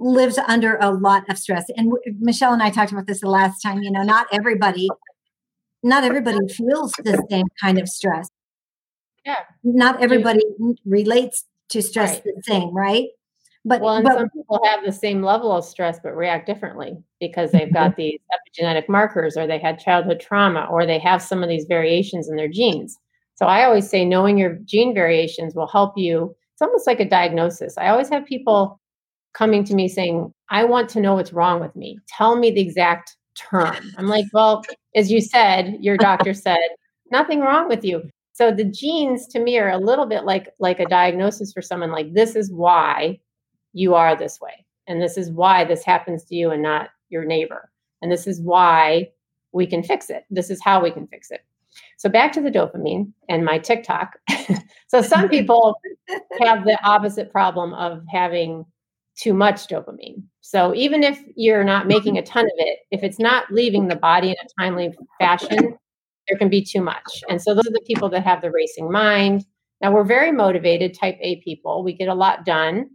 [0.05, 3.61] lives under a lot of stress, and Michelle and I talked about this the last
[3.61, 4.89] time, you know, not everybody
[5.85, 8.29] not everybody feels the same kind of stress.
[9.25, 9.37] Yeah.
[9.63, 10.41] Not everybody
[10.85, 12.25] relates to stress right.
[12.25, 13.09] the same, right?
[13.67, 16.97] But, well, and but, some people have the same level of stress but react differently
[17.21, 18.01] because they've got mm-hmm.
[18.03, 22.29] these epigenetic markers or they had childhood trauma or they have some of these variations
[22.29, 22.99] in their genes.
[23.35, 26.35] So I always say knowing your gene variations will help you.
[26.53, 27.77] It's almost like a diagnosis.
[27.79, 28.81] I always have people
[29.35, 31.99] coming to me saying, I want to know what's wrong with me.
[32.09, 33.77] Tell me the exact term.
[33.99, 34.63] I'm like, well,
[34.95, 36.59] as you said, your doctor said,
[37.11, 38.03] nothing wrong with you.
[38.33, 41.93] So the genes to me are a little bit like like a diagnosis for someone
[41.93, 43.21] like this is why
[43.73, 44.65] you are this way.
[44.87, 47.71] And this is why this happens to you and not your neighbor.
[48.03, 49.11] And this is why
[49.53, 50.25] we can fix it.
[50.31, 51.45] This is how we can fix it.
[51.97, 54.19] So back to the dopamine and my TikTok.
[54.89, 55.77] so some people
[56.41, 58.65] have the opposite problem of having
[59.17, 60.23] too much dopamine.
[60.41, 61.89] So even if you're not mm-hmm.
[61.89, 65.77] making a ton of it, if it's not leaving the body in a timely fashion,
[66.29, 67.23] there can be too much.
[67.29, 69.45] And so those are the people that have the racing mind.
[69.81, 71.85] Now we're very motivated, type A people.
[71.85, 72.89] We get a lot done,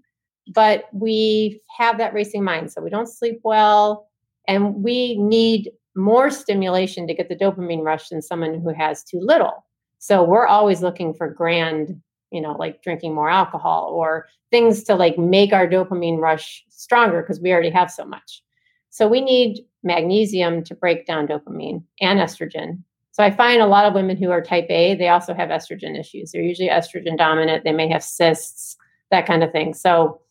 [0.54, 2.72] but we have that racing mind.
[2.72, 4.10] So we don't sleep well
[4.48, 9.20] and we need more stimulation to get the dopamine rush than someone who has too
[9.22, 9.66] little.
[10.00, 12.02] So we're always looking for grand
[12.32, 17.22] you know, like drinking more alcohol or things to like make our dopamine rush stronger
[17.22, 18.44] because we already have so much.
[18.90, 22.84] So we need magnesium to break down dopamine and estrogen.
[23.12, 26.00] So I find a lot of women who are type A, they also have estrogen
[26.00, 26.32] issues.
[26.32, 27.64] They're usually estrogen dominant.
[27.64, 28.78] They may have cysts,
[29.12, 29.74] that kind of thing.
[29.74, 30.22] So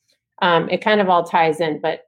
[0.40, 1.80] um, it kind of all ties in.
[1.80, 2.04] But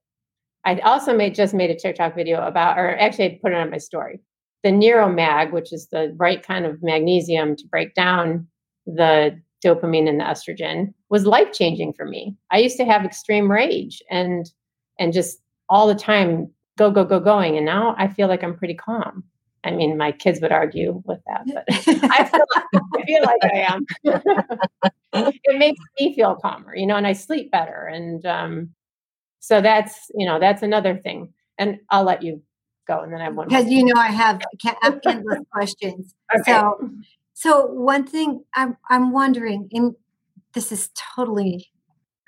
[0.64, 3.70] I also made just made a TikTok video about, or actually I put it on
[3.70, 4.20] my story,
[4.62, 8.46] the Neuromag, which is the right kind of magnesium to break down
[8.86, 12.36] the dopamine and estrogen was life changing for me.
[12.50, 14.50] I used to have extreme rage and
[14.98, 18.56] and just all the time go go go going and now I feel like I'm
[18.56, 19.24] pretty calm.
[19.62, 23.44] I mean, my kids would argue with that, but I, feel like, I feel like
[23.44, 23.86] I am.
[25.12, 27.84] it makes me feel calmer, you know, and I sleep better.
[27.84, 28.70] And um,
[29.40, 31.34] so that's, you know, that's another thing.
[31.58, 32.40] And I'll let you
[32.86, 33.48] go, and then I have one.
[33.48, 34.40] Because you know, I have
[34.82, 36.14] endless questions.
[36.34, 36.52] Okay.
[36.52, 36.90] So
[37.40, 39.94] so one thing I'm I'm wondering, and
[40.52, 41.70] this is totally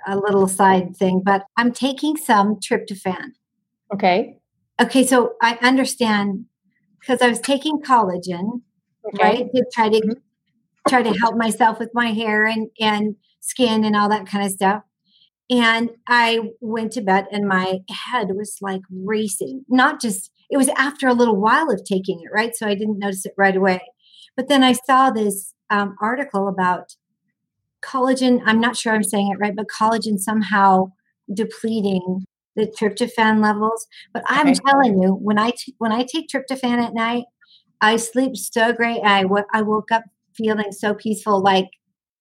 [0.06, 3.32] a little side thing, but I'm taking some tryptophan.
[3.92, 4.38] Okay.
[4.80, 6.46] Okay, so I understand
[6.98, 8.62] because I was taking collagen,
[9.06, 9.22] okay.
[9.22, 10.18] right, to try to mm-hmm.
[10.88, 14.50] try to help myself with my hair and and skin and all that kind of
[14.50, 14.82] stuff.
[15.50, 19.66] And I went to bed and my head was like racing.
[19.68, 22.56] Not just it was after a little while of taking it, right?
[22.56, 23.82] So I didn't notice it right away.
[24.36, 26.96] But then I saw this um, article about
[27.82, 28.40] collagen.
[28.44, 30.92] I'm not sure I'm saying it right, but collagen somehow
[31.32, 32.24] depleting
[32.56, 33.86] the tryptophan levels.
[34.12, 34.60] But I'm okay.
[34.66, 37.24] telling you, when I t- when I take tryptophan at night,
[37.80, 39.00] I sleep so great.
[39.02, 41.68] I, w- I woke up feeling so peaceful, like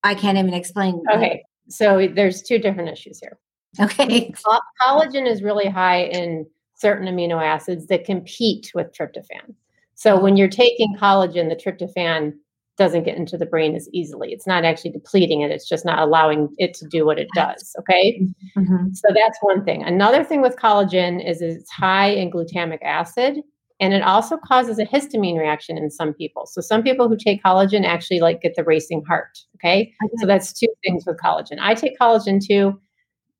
[0.03, 1.03] I can't even explain.
[1.13, 3.37] Okay, so there's two different issues here.
[3.79, 4.33] Okay,
[4.81, 6.45] collagen is really high in
[6.75, 9.53] certain amino acids that compete with tryptophan.
[10.01, 12.33] So when you're taking collagen, the tryptophan
[12.75, 14.31] doesn't get into the brain as easily.
[14.31, 17.75] It's not actually depleting it, it's just not allowing it to do what it does.
[17.77, 18.19] Okay.
[18.57, 18.93] Mm-hmm.
[18.93, 19.83] So that's one thing.
[19.83, 23.41] Another thing with collagen is it's high in glutamic acid.
[23.79, 26.47] And it also causes a histamine reaction in some people.
[26.47, 29.37] So some people who take collagen actually like get the racing heart.
[29.57, 29.93] Okay.
[30.03, 30.13] okay.
[30.17, 31.59] So that's two things with collagen.
[31.59, 32.81] I take collagen too.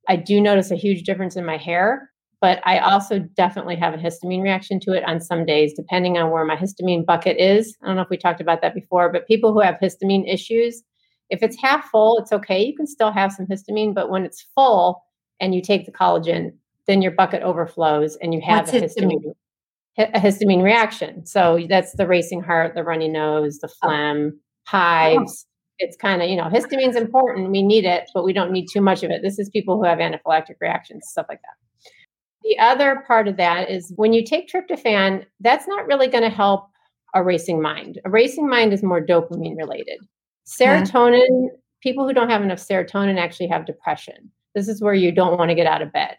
[0.08, 2.11] I do notice a huge difference in my hair,
[2.42, 6.32] but I also definitely have a histamine reaction to it on some days, depending on
[6.32, 7.78] where my histamine bucket is.
[7.82, 10.82] I don't know if we talked about that before, but people who have histamine issues,
[11.30, 12.62] if it's half full, it's okay.
[12.64, 15.04] You can still have some histamine, but when it's full
[15.40, 16.54] and you take the collagen,
[16.88, 19.20] then your bucket overflows and you have What's a histamine?
[19.24, 19.34] histamine?
[19.98, 21.26] a histamine reaction.
[21.26, 23.88] So that's the racing heart, the runny nose, the oh.
[23.88, 25.46] phlegm, hives.
[25.46, 25.48] Oh.
[25.84, 27.50] It's kind of, you know, histamine's important.
[27.50, 29.24] We need it, but we don't need too much of it.
[29.24, 31.61] This is people who have anaphylactic reactions, stuff like that.
[32.44, 36.30] The other part of that is when you take tryptophan, that's not really going to
[36.30, 36.68] help
[37.14, 38.00] a racing mind.
[38.06, 40.00] A racing mind is more dopamine related.
[40.48, 41.58] Serotonin, yeah.
[41.82, 44.32] people who don't have enough serotonin actually have depression.
[44.56, 46.18] This is where you don't want to get out of bed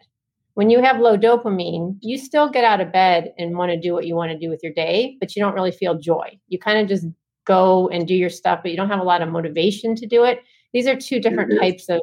[0.55, 3.93] when you have low dopamine, you still get out of bed and want to do
[3.93, 6.37] what you want to do with your day, but you don't really feel joy.
[6.47, 7.07] You kind of just
[7.45, 10.23] go and do your stuff, but you don't have a lot of motivation to do
[10.23, 10.43] it.
[10.71, 11.59] These are two different mm-hmm.
[11.59, 12.01] types of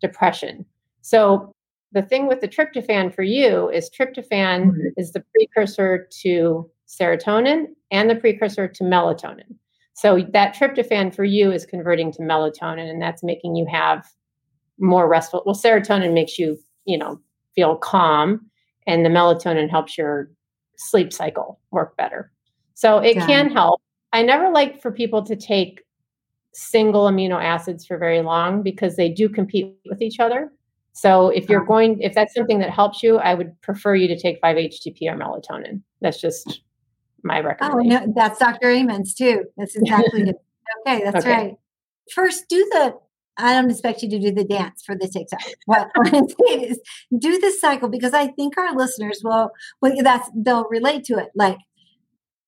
[0.00, 0.66] depression.
[1.00, 1.54] So
[1.92, 4.86] the thing with the tryptophan for you is tryptophan mm-hmm.
[4.96, 9.56] is the precursor to serotonin and the precursor to melatonin.
[9.94, 14.06] So that tryptophan for you is converting to melatonin and that's making you have
[14.78, 15.42] more restful.
[15.44, 17.20] Well, serotonin makes you, you know,
[17.54, 18.50] feel calm
[18.86, 20.30] and the melatonin helps your
[20.76, 22.32] sleep cycle work better.
[22.74, 23.26] So it yeah.
[23.26, 23.80] can help.
[24.12, 25.82] I never like for people to take
[26.54, 30.50] single amino acids for very long because they do compete with each other.
[30.92, 34.18] So if you're going, if that's something that helps you, I would prefer you to
[34.18, 35.82] take 5-HTP or melatonin.
[36.00, 36.62] That's just
[37.22, 38.02] my recommendation.
[38.02, 38.70] Oh, no, that's Dr.
[38.70, 39.44] Amen's too.
[39.56, 40.36] That's exactly it.
[40.86, 41.30] Okay, that's okay.
[41.30, 41.54] right.
[42.14, 42.94] First, do the
[43.38, 45.40] I don't expect you to do the dance for the TikTok.
[45.66, 46.80] What I'm saying is
[47.18, 49.50] do the cycle because I think our listeners will,
[49.80, 51.30] well, that's they'll relate to it.
[51.34, 51.56] Like,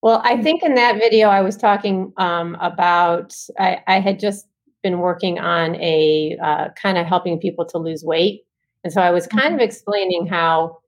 [0.03, 4.47] well, I think in that video I was talking um, about I, I, had just
[4.85, 8.43] been working on a uh, kind of helping people to lose weight,
[8.85, 9.55] and so I was kind mm-hmm.
[9.55, 10.79] of explaining how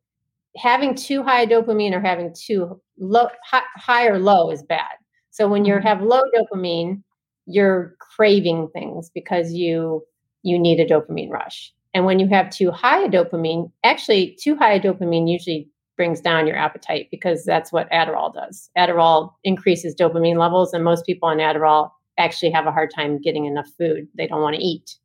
[0.56, 4.92] having too high dopamine or having too low high, high or low is bad.
[5.30, 5.86] So when you mm-hmm.
[5.86, 7.02] have low dopamine,
[7.46, 10.04] you're craving things because you
[10.42, 11.72] you need a dopamine rush.
[11.94, 16.20] And when you have too high a dopamine, actually too high a dopamine usually brings
[16.20, 18.70] down your appetite because that's what Adderall does.
[18.76, 23.46] Adderall increases dopamine levels and most people on Adderall actually have a hard time getting
[23.46, 24.08] enough food.
[24.14, 24.96] They don't want to eat.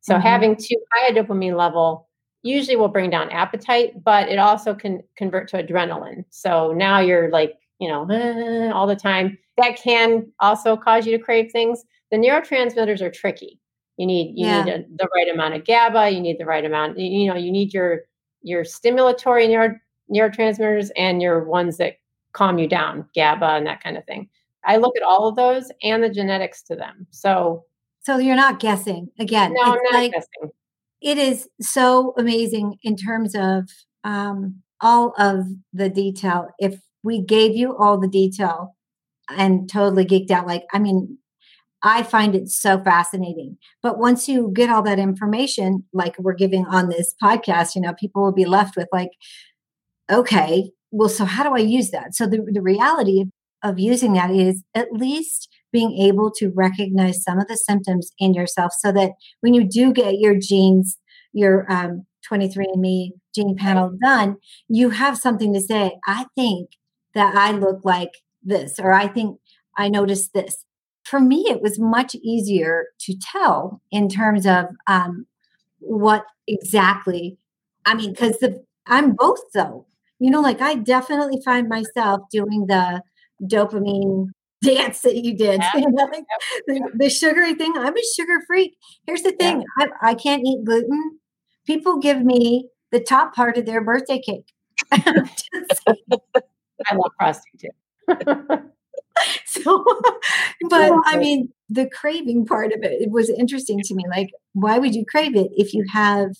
[0.00, 0.22] So mm-hmm.
[0.22, 2.08] having too high a dopamine level
[2.42, 6.24] usually will bring down appetite, but it also can convert to adrenaline.
[6.30, 11.22] So now you're like, you know, all the time that can also cause you to
[11.22, 11.84] crave things.
[12.10, 13.60] The neurotransmitters are tricky.
[13.96, 14.62] You need you yeah.
[14.62, 16.10] need a, the right amount of GABA.
[16.10, 16.98] You need the right amount.
[16.98, 18.02] You know, you need your
[18.42, 19.76] your stimulatory neuro,
[20.10, 21.96] neurotransmitters and your ones that
[22.32, 24.28] calm you down, GABA and that kind of thing.
[24.64, 27.06] I look at all of those and the genetics to them.
[27.10, 27.64] So,
[28.00, 29.54] so you're not guessing again.
[29.54, 30.52] No, I'm not like, guessing.
[31.00, 33.68] It is so amazing in terms of
[34.04, 36.48] um, all of the detail.
[36.58, 38.74] If we gave you all the detail
[39.28, 40.46] and totally geeked out.
[40.46, 41.18] Like, I mean,
[41.82, 43.56] I find it so fascinating.
[43.82, 47.94] But once you get all that information, like we're giving on this podcast, you know,
[47.94, 49.10] people will be left with like,
[50.10, 52.14] okay, well, so how do I use that?
[52.14, 53.26] So the, the reality
[53.62, 58.34] of, using that is at least being able to recognize some of the symptoms in
[58.34, 60.96] yourself so that when you do get your genes,
[61.32, 64.36] your um, 23andMe gene panel done,
[64.68, 65.98] you have something to say.
[66.06, 66.70] I think
[67.14, 68.10] that I look like
[68.42, 69.38] this, or I think
[69.76, 70.64] I noticed this.
[71.04, 75.26] For me, it was much easier to tell in terms of um,
[75.80, 77.38] what exactly.
[77.86, 79.86] I mean, because the I'm both though.
[80.18, 83.02] You know, like I definitely find myself doing the
[83.42, 84.28] dopamine
[84.62, 85.60] dance that you did.
[85.60, 85.72] Yeah.
[85.92, 86.24] like
[86.66, 87.74] the, the, sugary thing.
[87.76, 88.76] I'm a sugar freak.
[89.06, 89.86] Here's the thing: yeah.
[90.02, 91.18] I, I can't eat gluten.
[91.66, 94.52] People give me the top part of their birthday cake.
[94.92, 95.24] I
[96.94, 97.70] love frosting too.
[99.46, 99.84] so,
[100.70, 104.04] but I mean, the craving part of it, it was interesting to me.
[104.08, 106.30] Like, why would you crave it if you have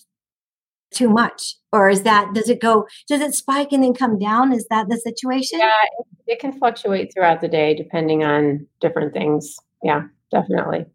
[0.92, 1.56] too much?
[1.72, 4.52] Or is that, does it go, does it spike and then come down?
[4.52, 5.58] Is that the situation?
[5.58, 9.56] Yeah, it, it can fluctuate throughout the day depending on different things.
[9.82, 10.86] Yeah, definitely.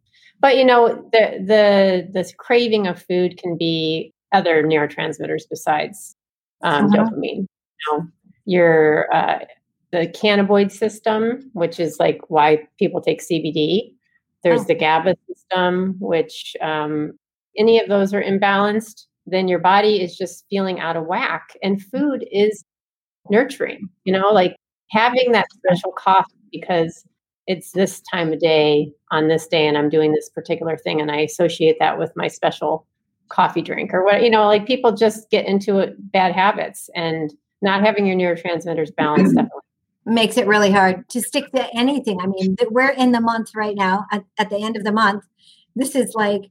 [0.43, 6.17] But you know, the the this craving of food can be other neurotransmitters besides
[6.63, 7.06] um, uh-huh.
[7.06, 7.45] dopamine.
[7.45, 8.08] You know,
[8.43, 9.39] your uh,
[9.93, 13.93] the cannabinoid system, which is like why people take CBD.
[14.43, 14.65] There's oh.
[14.65, 17.13] the GABA system, which um,
[17.58, 21.49] any of those are imbalanced, then your body is just feeling out of whack.
[21.62, 21.97] And mm-hmm.
[21.97, 22.63] food is
[23.29, 24.55] nurturing, you know, like
[24.89, 27.05] having that special coffee because
[27.47, 31.12] it's this time of day on this day and I'm doing this particular thing and
[31.12, 32.86] I associate that with my special
[33.29, 37.33] coffee drink or what you know like people just get into it, bad habits and
[37.62, 39.38] not having your neurotransmitters balanced
[40.05, 42.19] makes it really hard to stick to anything.
[42.21, 45.23] I mean we're in the month right now at, at the end of the month.
[45.75, 46.43] This is like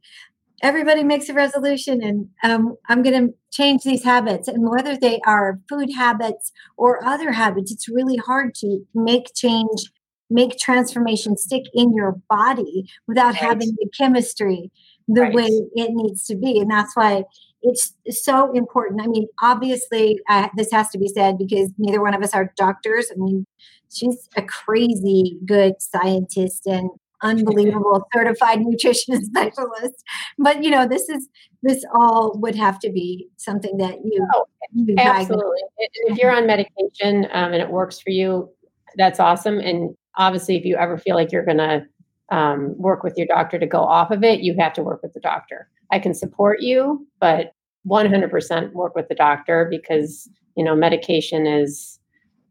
[0.63, 5.21] everybody makes a resolution and um, i'm going to change these habits and whether they
[5.27, 9.91] are food habits or other habits it's really hard to make change
[10.31, 13.37] make transformation stick in your body without right.
[13.37, 14.71] having the chemistry
[15.09, 15.35] the right.
[15.35, 16.59] way it needs to be.
[16.59, 17.25] And that's why
[17.63, 19.03] it's so important.
[19.03, 22.53] I mean, obviously, uh, this has to be said because neither one of us are
[22.57, 23.07] doctors.
[23.11, 23.47] I mean,
[23.93, 26.91] she's a crazy good scientist and
[27.23, 30.03] unbelievable certified nutrition specialist.
[30.39, 31.29] But you know, this is
[31.63, 35.61] this all would have to be something that you, oh, you absolutely.
[35.79, 38.51] If you're on medication um, and it works for you,
[38.97, 39.59] that's awesome.
[39.59, 41.87] And obviously, if you ever feel like you're going to
[42.31, 45.13] um, work with your doctor to go off of it, you have to work with
[45.13, 45.69] the doctor.
[45.91, 47.53] I can support you, but
[47.87, 51.99] 100% work with the doctor because, you know, medication is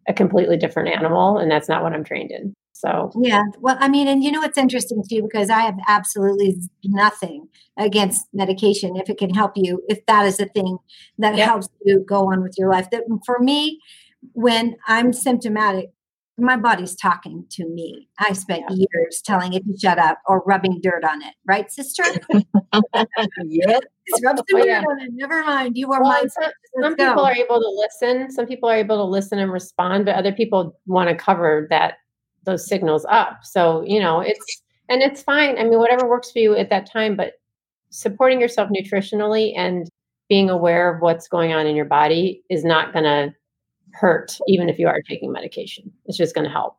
[0.07, 2.53] a completely different animal and that's not what I'm trained in.
[2.83, 3.43] So, yeah.
[3.59, 8.27] Well, I mean, and you know what's interesting too, because I have absolutely nothing against
[8.33, 10.79] medication if it can help you, if that is a thing
[11.19, 11.47] that yep.
[11.47, 12.89] helps you go on with your life.
[12.89, 13.79] That for me,
[14.33, 15.91] when I'm symptomatic,
[16.39, 18.07] my body's talking to me.
[18.17, 18.85] I spent yeah.
[18.91, 22.03] years telling it to shut up or rubbing dirt on it, right, sister?
[23.45, 23.83] yep.
[24.23, 24.81] rub some oh, yeah.
[24.81, 25.11] dirt on it.
[25.13, 25.77] Never mind.
[25.77, 28.31] You are well, Some, some people are able to listen.
[28.31, 31.95] Some people are able to listen and respond, but other people want to cover that
[32.43, 33.39] those signals up.
[33.43, 35.57] So, you know, it's and it's fine.
[35.57, 37.33] I mean, whatever works for you at that time, but
[37.91, 39.89] supporting yourself nutritionally and
[40.29, 43.33] being aware of what's going on in your body is not going to
[43.93, 46.77] hurt even if you are taking medication it's just going to help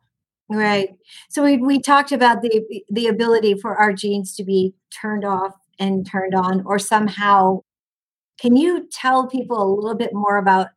[0.49, 0.89] right
[1.29, 5.55] so we, we talked about the the ability for our genes to be turned off
[5.79, 7.61] and turned on or somehow
[8.41, 10.69] can you tell people a little bit more about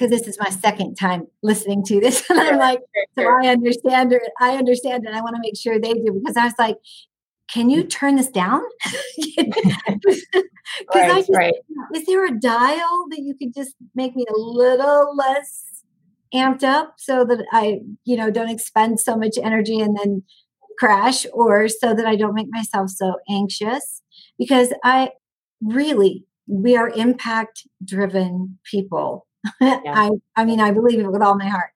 [0.00, 2.80] because this is my second time listening to this and i'm like
[3.18, 6.36] so i understand it i understand and i want to make sure they do because
[6.36, 6.76] i was like
[7.52, 7.90] can you mm.
[7.90, 8.62] turn this down?
[10.78, 11.54] Because right, I just, right.
[11.94, 15.64] is there a dial that you could just make me a little less
[16.32, 20.22] amped up so that I, you know, don't expend so much energy and then
[20.78, 24.00] crash, or so that I don't make myself so anxious?
[24.38, 25.10] Because I
[25.60, 29.26] really, we are impact driven people.
[29.60, 29.80] Yeah.
[29.86, 31.70] I, I mean, I believe it with all my heart.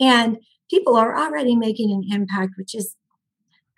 [0.00, 0.38] And
[0.70, 2.96] people are already making an impact, which is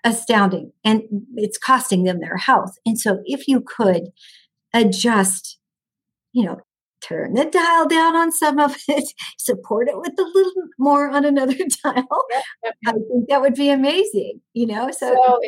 [0.05, 1.03] astounding and
[1.37, 2.77] it's costing them their health.
[2.85, 4.09] And so if you could
[4.75, 5.59] adjust,
[6.33, 6.59] you know,
[7.03, 11.25] turn the dial down on some of it, support it with a little more on
[11.25, 12.75] another dial, yep, yep.
[12.87, 14.91] I think that would be amazing, you know?
[14.91, 15.41] So, so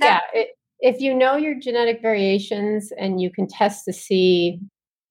[0.00, 0.48] yeah, it,
[0.80, 4.58] if you know your genetic variations and you can test to see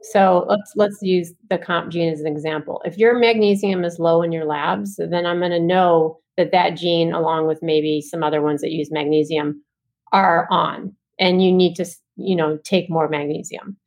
[0.01, 2.81] so let's let's use the COMT gene as an example.
[2.85, 6.71] If your magnesium is low in your labs, then I'm going to know that that
[6.71, 9.63] gene, along with maybe some other ones that use magnesium,
[10.11, 11.85] are on, and you need to
[12.15, 13.77] you know take more magnesium.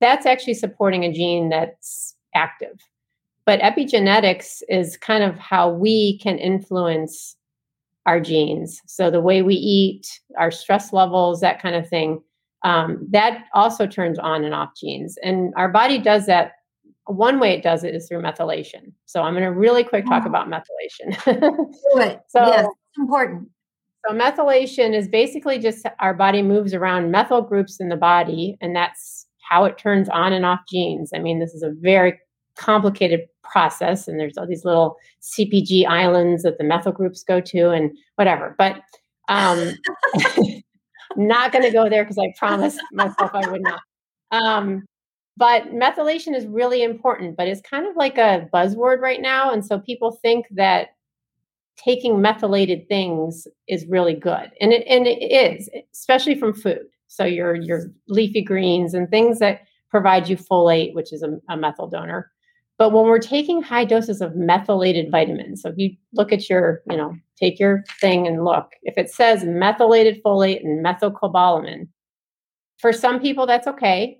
[0.00, 2.78] That's actually supporting a gene that's active.
[3.46, 7.36] But epigenetics is kind of how we can influence
[8.06, 8.80] our genes.
[8.86, 12.22] So the way we eat, our stress levels, that kind of thing
[12.64, 15.16] um, that also turns on and off genes.
[15.22, 16.52] And our body does that.
[17.06, 18.92] One way it does it is through methylation.
[19.04, 21.22] So I'm going to really quick talk about methylation.
[21.24, 22.20] Do it.
[22.28, 23.50] So yes, it's important.
[24.06, 28.74] So methylation is basically just our body moves around methyl groups in the body, and
[28.74, 31.10] that's how it turns on and off genes.
[31.14, 32.18] I mean, this is a very
[32.56, 37.70] complicated process, and there's all these little CPG islands that the methyl groups go to,
[37.70, 38.54] and whatever.
[38.58, 38.80] But
[39.28, 39.72] um,
[41.16, 43.80] not going to go there because I promised myself I would not.
[44.30, 44.84] Um,
[45.36, 49.50] but methylation is really important, but it's kind of like a buzzword right now.
[49.50, 50.88] And so people think that
[51.76, 54.52] taking methylated things is really good.
[54.60, 56.86] And it, and it is, especially from food.
[57.08, 61.56] So your, your leafy greens and things that provide you folate, which is a, a
[61.56, 62.30] methyl donor.
[62.76, 66.82] But when we're taking high doses of methylated vitamins, so if you look at your,
[66.90, 71.86] you know, take your thing and look, if it says methylated folate and methylcobalamin,
[72.78, 74.18] for some people that's okay.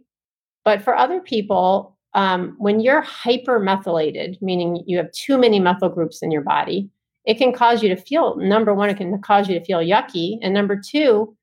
[0.64, 6.22] But for other people, um, when you're hypermethylated, meaning you have too many methyl groups
[6.22, 6.88] in your body,
[7.24, 10.38] it can cause you to feel number one, it can cause you to feel yucky.
[10.42, 11.36] And number two,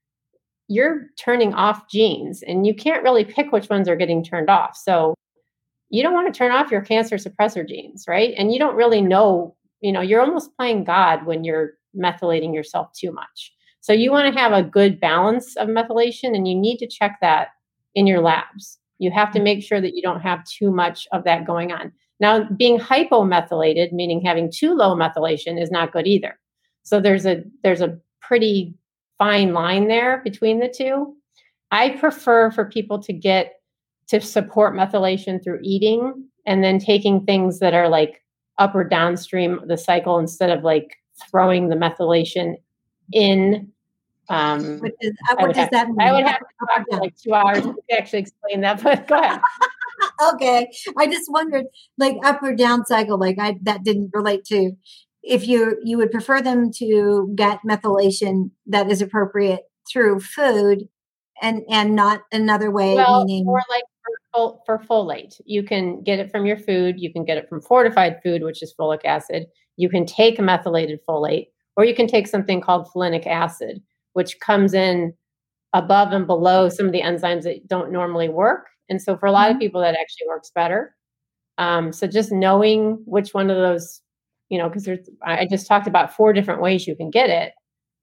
[0.67, 4.77] you're turning off genes and you can't really pick which ones are getting turned off.
[4.77, 5.13] So
[5.91, 8.33] you don't want to turn off your cancer suppressor genes, right?
[8.37, 12.93] And you don't really know, you know, you're almost playing God when you're methylating yourself
[12.93, 13.53] too much.
[13.81, 17.17] So you want to have a good balance of methylation and you need to check
[17.21, 17.49] that
[17.93, 18.79] in your labs.
[18.99, 19.43] You have to mm.
[19.43, 21.91] make sure that you don't have too much of that going on.
[22.19, 26.39] Now, being hypomethylated, meaning having too low methylation, is not good either.
[26.83, 28.75] So there's a there's a pretty
[29.17, 31.15] fine line there between the two.
[31.71, 33.60] I prefer for people to get
[34.11, 38.21] to support methylation through eating and then taking things that are like
[38.57, 40.97] up or downstream the cycle instead of like
[41.29, 42.55] throwing the methylation
[43.11, 43.71] in.
[44.29, 45.99] Um, what, uh, what does have, that mean?
[45.99, 49.15] I would have to talk for like two hours to actually explain that, but go
[49.15, 49.41] ahead.
[50.33, 50.71] okay.
[50.97, 51.65] I just wondered,
[51.97, 54.71] like up or down cycle, like I that didn't relate to
[55.23, 60.87] if you you would prefer them to get methylation that is appropriate through food
[61.41, 63.83] and and not another way well, meaning more like
[64.33, 67.61] for, for folate you can get it from your food you can get it from
[67.61, 69.45] fortified food which is folic acid
[69.77, 71.47] you can take methylated folate
[71.77, 73.81] or you can take something called folinic acid
[74.13, 75.13] which comes in
[75.73, 79.31] above and below some of the enzymes that don't normally work and so for a
[79.31, 79.55] lot mm-hmm.
[79.55, 80.95] of people that actually works better
[81.57, 84.01] um, so just knowing which one of those
[84.49, 87.53] you know because there's i just talked about four different ways you can get it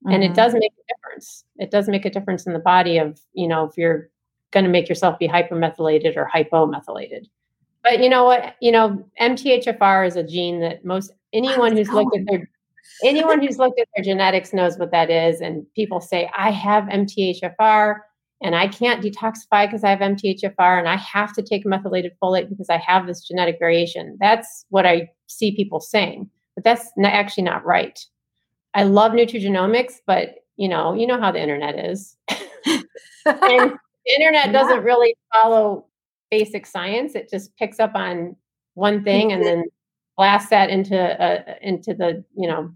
[0.05, 0.13] mm-hmm.
[0.13, 0.35] and it mm-hmm.
[0.35, 3.65] does make a difference it does make a difference in the body of you know
[3.65, 4.09] if you're
[4.51, 7.25] going to make yourself be hypermethylated or hypomethylated
[7.83, 11.89] but you know what you know mthfr is a gene that most anyone oh, who's
[11.89, 12.49] looked at their
[13.03, 16.83] anyone who's looked at their genetics knows what that is and people say i have
[16.85, 17.95] mthfr
[18.41, 22.49] and i can't detoxify because i have mthfr and i have to take methylated folate
[22.49, 26.29] because i have this genetic variation that's what i see people saying
[26.59, 27.97] but that's not, actually not right.
[28.73, 32.17] I love nutrigenomics, but you know, you know how the internet is.
[33.25, 33.73] and
[34.09, 34.51] the internet yeah.
[34.51, 35.85] doesn't really follow
[36.31, 37.15] basic science.
[37.15, 38.35] It just picks up on
[38.73, 39.65] one thing and then
[40.17, 42.71] blasts that into a, into the, you know,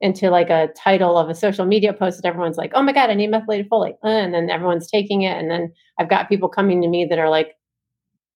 [0.00, 3.10] into like a title of a social media post that everyone's like, oh my God,
[3.10, 3.96] I need methylated folate.
[4.02, 5.36] Uh, and then everyone's taking it.
[5.36, 7.56] And then I've got people coming to me that are like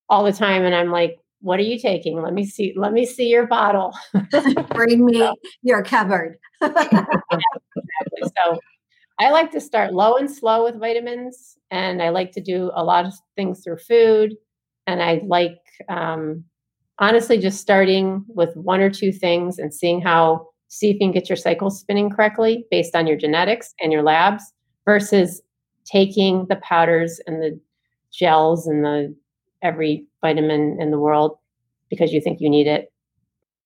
[0.08, 0.64] all the time.
[0.64, 2.20] And I'm like, what are you taking?
[2.20, 2.74] Let me see.
[2.76, 3.94] Let me see your bottle.
[4.74, 6.38] Bring me so, your cupboard.
[6.62, 7.06] exactly.
[8.22, 8.58] So
[9.18, 12.84] I like to start low and slow with vitamins, and I like to do a
[12.84, 14.34] lot of things through food.
[14.86, 16.44] And I like, um,
[16.98, 21.12] honestly, just starting with one or two things and seeing how, see if you can
[21.12, 24.52] get your cycle spinning correctly based on your genetics and your labs
[24.84, 25.40] versus
[25.84, 27.58] taking the powders and the
[28.12, 29.14] gels and the
[29.62, 31.38] every vitamin in the world
[31.88, 32.92] because you think you need it.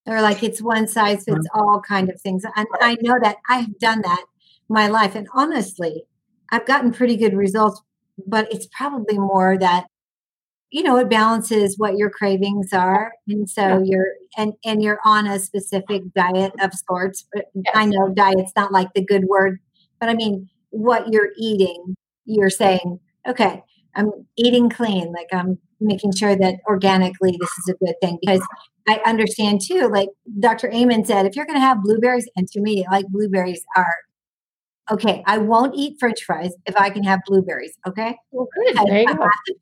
[0.07, 1.61] Or like it's one size fits mm-hmm.
[1.61, 2.45] all kind of things.
[2.57, 4.25] And I know that I've done that
[4.69, 5.15] my life.
[5.15, 6.05] And honestly,
[6.51, 7.81] I've gotten pretty good results,
[8.27, 9.87] but it's probably more that
[10.71, 13.81] you know it balances what your cravings are and so yeah.
[13.85, 17.45] you're and and you're on a specific diet of sorts yes.
[17.75, 19.61] i know diet's not like the good word
[19.99, 21.97] but i mean what you're eating
[22.27, 23.63] you're saying okay
[23.95, 28.43] i'm eating clean like i'm making sure that organically this is a good thing because
[28.89, 30.09] I understand too, like
[30.41, 30.73] Dr.
[30.73, 33.95] Amen said, if you're going to have blueberries, and to me, like blueberries are
[34.91, 35.23] okay.
[35.27, 37.77] I won't eat French fries if I can have blueberries.
[37.87, 38.77] Okay, well, good.
[38.87, 39.23] There you I, go.
[39.23, 39.55] Have to,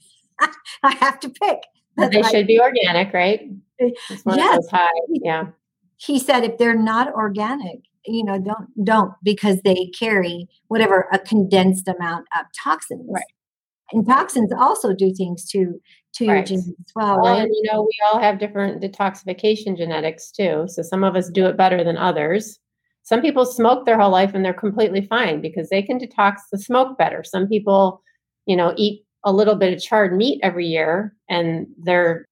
[0.83, 1.59] I have to pick.
[1.97, 3.41] They should be organic, right?
[3.81, 4.69] yes.
[4.71, 4.91] High.
[5.09, 5.47] Yeah.
[5.97, 11.19] He said if they're not organic, you know, don't don't because they carry whatever a
[11.19, 13.09] condensed amount of toxins.
[13.09, 13.25] Right.
[13.93, 15.81] And toxins also do things to
[16.15, 16.37] to right.
[16.37, 17.43] your genes as well, well right?
[17.43, 20.65] And you know, we all have different detoxification genetics too.
[20.69, 22.59] So some of us do it better than others.
[23.07, 26.59] Some people smoke their whole life and they're completely fine because they can detox the
[26.59, 27.25] smoke better.
[27.25, 28.03] Some people,
[28.47, 32.27] you know, eat a little bit of charred meat every year and they're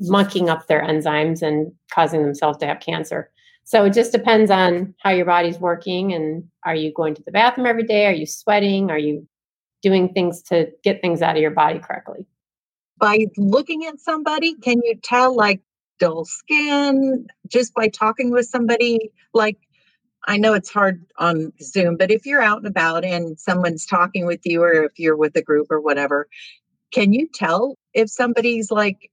[0.00, 3.30] mucking up their enzymes and causing themselves to have cancer.
[3.64, 7.32] So it just depends on how your body's working and are you going to the
[7.32, 8.06] bathroom every day?
[8.06, 8.90] Are you sweating?
[8.90, 9.26] Are you
[9.82, 12.26] doing things to get things out of your body correctly?
[12.98, 15.60] by looking at somebody, can you tell like
[15.98, 19.12] dull skin just by talking with somebody?
[19.32, 19.58] Like,
[20.28, 24.26] I know it's hard on Zoom, but if you're out and about and someone's talking
[24.26, 26.28] with you, or if you're with a group or whatever,
[26.92, 29.10] can you tell if somebody's like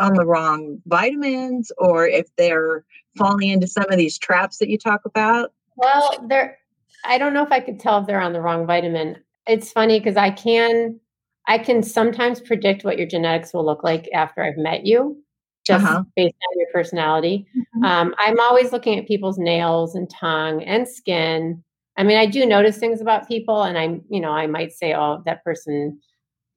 [0.00, 2.84] on the wrong vitamins or if they're
[3.16, 5.52] falling into some of these traps that you talk about?
[5.76, 6.58] Well, they're
[7.04, 9.16] I don't know if I could tell if they're on the wrong vitamin.
[9.46, 10.98] It's funny because I can
[11.46, 15.22] I can sometimes predict what your genetics will look like after I've met you,
[15.68, 16.02] just uh-huh.
[16.16, 17.46] based on your personality.
[17.56, 17.84] Mm-hmm.
[17.84, 21.62] Um, I'm always looking at people's nails and tongue and skin.
[21.96, 24.94] I mean, I do notice things about people, and I'm, you know, I might say,
[24.94, 26.00] oh, that person,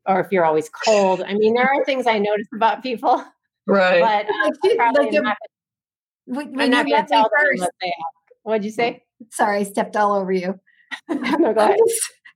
[0.08, 1.22] or if you're always cold.
[1.22, 3.24] I mean, there are things I notice about people.
[3.68, 4.02] Right.
[4.02, 5.38] But probably like not,
[6.26, 8.36] when, I'm not going to tell them what they ask.
[8.44, 9.04] What'd you say?
[9.32, 10.60] Sorry, I stepped all over you.
[11.10, 11.78] no, go ahead.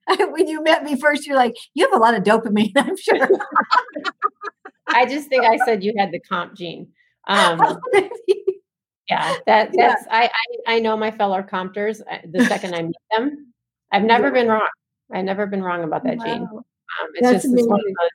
[0.31, 3.27] when you met me first, you're like, you have a lot of dopamine, I'm sure.
[4.87, 6.87] I just think I said you had the COMT gene.
[7.27, 7.59] Um,
[9.09, 9.95] yeah, that that's yeah.
[10.09, 10.25] I,
[10.67, 12.01] I I know my fellow compters.
[12.01, 13.53] Uh, the second I meet them,
[13.91, 14.33] I've never yeah.
[14.33, 14.69] been wrong.
[15.13, 16.25] I've never been wrong about that wow.
[16.25, 16.43] gene.
[16.43, 18.09] Um, it's that's just one of.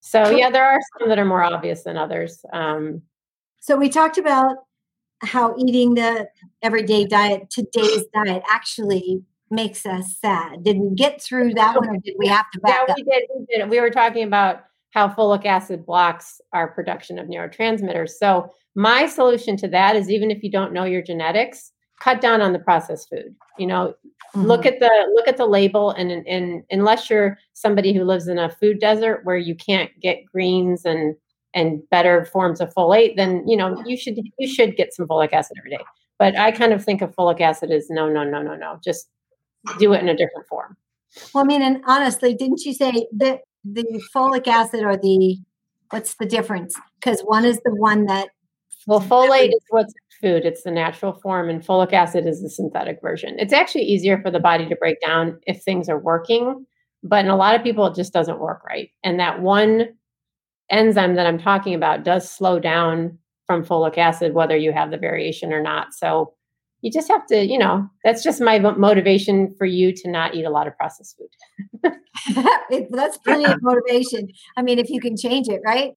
[0.00, 2.44] So yeah, there are some that are more obvious than others.
[2.52, 3.02] Um,
[3.60, 4.56] so we talked about
[5.22, 6.28] how eating the
[6.62, 10.62] everyday diet, today's diet, actually makes us sad.
[10.62, 13.22] Did we get through that one, or did we have to back yeah, we did.
[13.34, 13.70] We did.
[13.70, 14.64] We were talking about
[14.94, 18.10] how folic acid blocks our production of neurotransmitters.
[18.10, 22.40] So my solution to that is even if you don't know your genetics, cut down
[22.40, 23.34] on the processed food.
[23.58, 23.94] You know,
[24.34, 24.42] mm-hmm.
[24.42, 28.38] look at the look at the label, and, and unless you're somebody who lives in
[28.38, 31.16] a food desert where you can't get greens and
[31.54, 35.32] and better forms of folate, then you know you should you should get some folic
[35.32, 35.84] acid every day.
[36.20, 38.78] But I kind of think of folic acid as no, no, no, no, no.
[38.82, 39.08] Just
[39.80, 40.76] do it in a different form.
[41.32, 45.38] Well, I mean, and honestly, didn't you say that the folic acid or the
[45.90, 46.74] what's the difference?
[47.00, 48.28] Because one is the one that
[48.86, 50.44] well, folate is what's food.
[50.44, 53.36] It's the natural form, and folic acid is the synthetic version.
[53.38, 56.66] It's actually easier for the body to break down if things are working,
[57.02, 58.90] but in a lot of people, it just doesn't work right.
[59.02, 59.88] And that one
[60.70, 64.98] enzyme that I'm talking about does slow down from folic acid, whether you have the
[64.98, 65.94] variation or not.
[65.94, 66.34] So
[66.84, 70.44] you just have to, you know, that's just my motivation for you to not eat
[70.44, 71.94] a lot of processed food.
[72.90, 74.28] that's plenty of motivation.
[74.58, 75.94] I mean, if you can change it, right?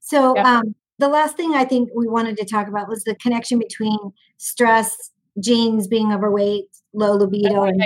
[0.00, 3.60] So, um, the last thing I think we wanted to talk about was the connection
[3.60, 3.96] between
[4.38, 7.80] stress, genes, being overweight, low libido, and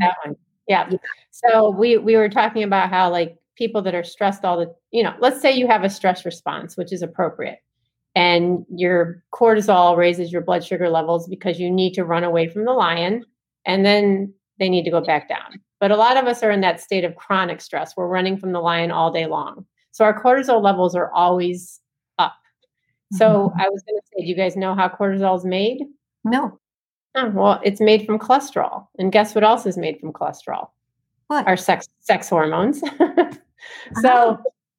[0.00, 0.34] that one.
[0.66, 0.88] Yeah.
[0.90, 0.98] yeah.
[1.30, 5.04] So we we were talking about how like people that are stressed all the, you
[5.04, 7.60] know, let's say you have a stress response, which is appropriate
[8.18, 12.64] and your cortisol raises your blood sugar levels because you need to run away from
[12.64, 13.24] the lion
[13.64, 15.60] and then they need to go back down.
[15.78, 17.96] But a lot of us are in that state of chronic stress.
[17.96, 19.64] We're running from the lion all day long.
[19.92, 21.78] So our cortisol levels are always
[22.18, 22.34] up.
[23.12, 23.60] So mm-hmm.
[23.60, 25.84] I was going to say, do you guys know how cortisol is made?
[26.24, 26.58] No.
[27.14, 28.88] Oh, well, it's made from cholesterol.
[28.98, 30.70] And guess what else is made from cholesterol?
[31.28, 31.46] What?
[31.46, 32.80] Our sex sex hormones.
[34.00, 34.36] so uh-huh.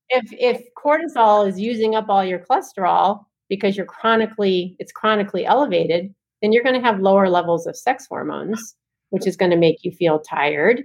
[0.10, 6.14] if if cortisol is using up all your cholesterol, because you're chronically it's chronically elevated
[6.42, 8.76] then you're going to have lower levels of sex hormones
[9.10, 10.84] which is going to make you feel tired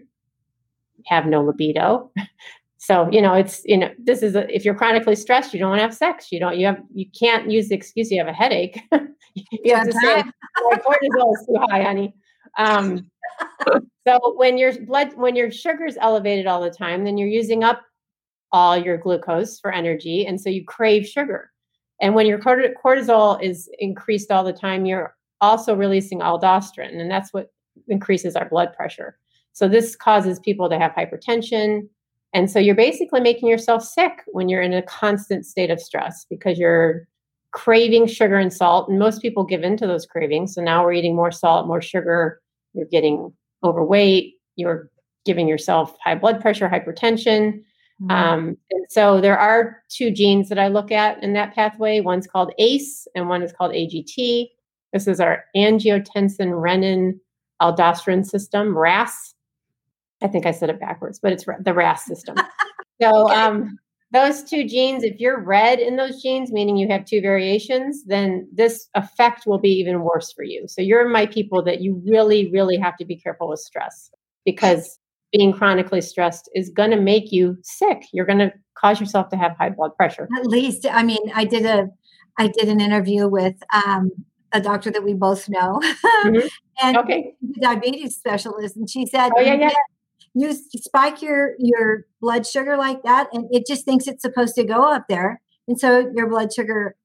[1.06, 2.10] have no libido.
[2.76, 5.70] So you know it's you know this is a, if you're chronically stressed you don't
[5.70, 6.30] want to have sex.
[6.30, 8.78] You don't you have you can't use the excuse you have a headache.
[9.64, 12.14] You have to say my cortisol is too high honey.
[12.58, 13.10] Um,
[14.06, 17.80] so when your blood when your sugar's elevated all the time then you're using up
[18.52, 21.50] all your glucose for energy and so you crave sugar
[22.04, 27.32] and when your cortisol is increased all the time, you're also releasing aldosterone, and that's
[27.32, 27.50] what
[27.88, 29.18] increases our blood pressure.
[29.54, 31.88] So this causes people to have hypertension.
[32.34, 36.26] And so you're basically making yourself sick when you're in a constant state of stress
[36.28, 37.08] because you're
[37.52, 38.90] craving sugar and salt.
[38.90, 40.54] And most people give in to those cravings.
[40.54, 42.38] So now we're eating more salt, more sugar.
[42.74, 43.32] You're getting
[43.62, 44.34] overweight.
[44.56, 44.90] You're
[45.24, 47.62] giving yourself high blood pressure, hypertension.
[48.02, 48.10] Mm-hmm.
[48.10, 52.00] Um, and so there are two genes that I look at in that pathway.
[52.00, 54.48] One's called ACE and one is called AGT.
[54.92, 57.18] This is our angiotensin renin
[57.62, 59.34] aldosterone system, RAS.
[60.22, 62.36] I think I said it backwards, but it's the RAS system.
[63.02, 63.78] so um,
[64.12, 68.48] those two genes, if you're red in those genes, meaning you have two variations, then
[68.52, 70.66] this effect will be even worse for you.
[70.68, 74.10] So you're my people that you really, really have to be careful with stress
[74.44, 74.98] because
[75.36, 78.04] being chronically stressed is going to make you sick.
[78.12, 80.28] You're going to cause yourself to have high blood pressure.
[80.36, 81.88] At least, I mean, I did a,
[82.38, 84.10] I did an interview with um,
[84.52, 86.46] a doctor that we both know, mm-hmm.
[86.82, 87.34] and okay.
[87.60, 89.70] diabetes specialist, and she said, "Oh yeah, yeah."
[90.36, 94.64] You spike your your blood sugar like that, and it just thinks it's supposed to
[94.64, 96.96] go up there, and so your blood sugar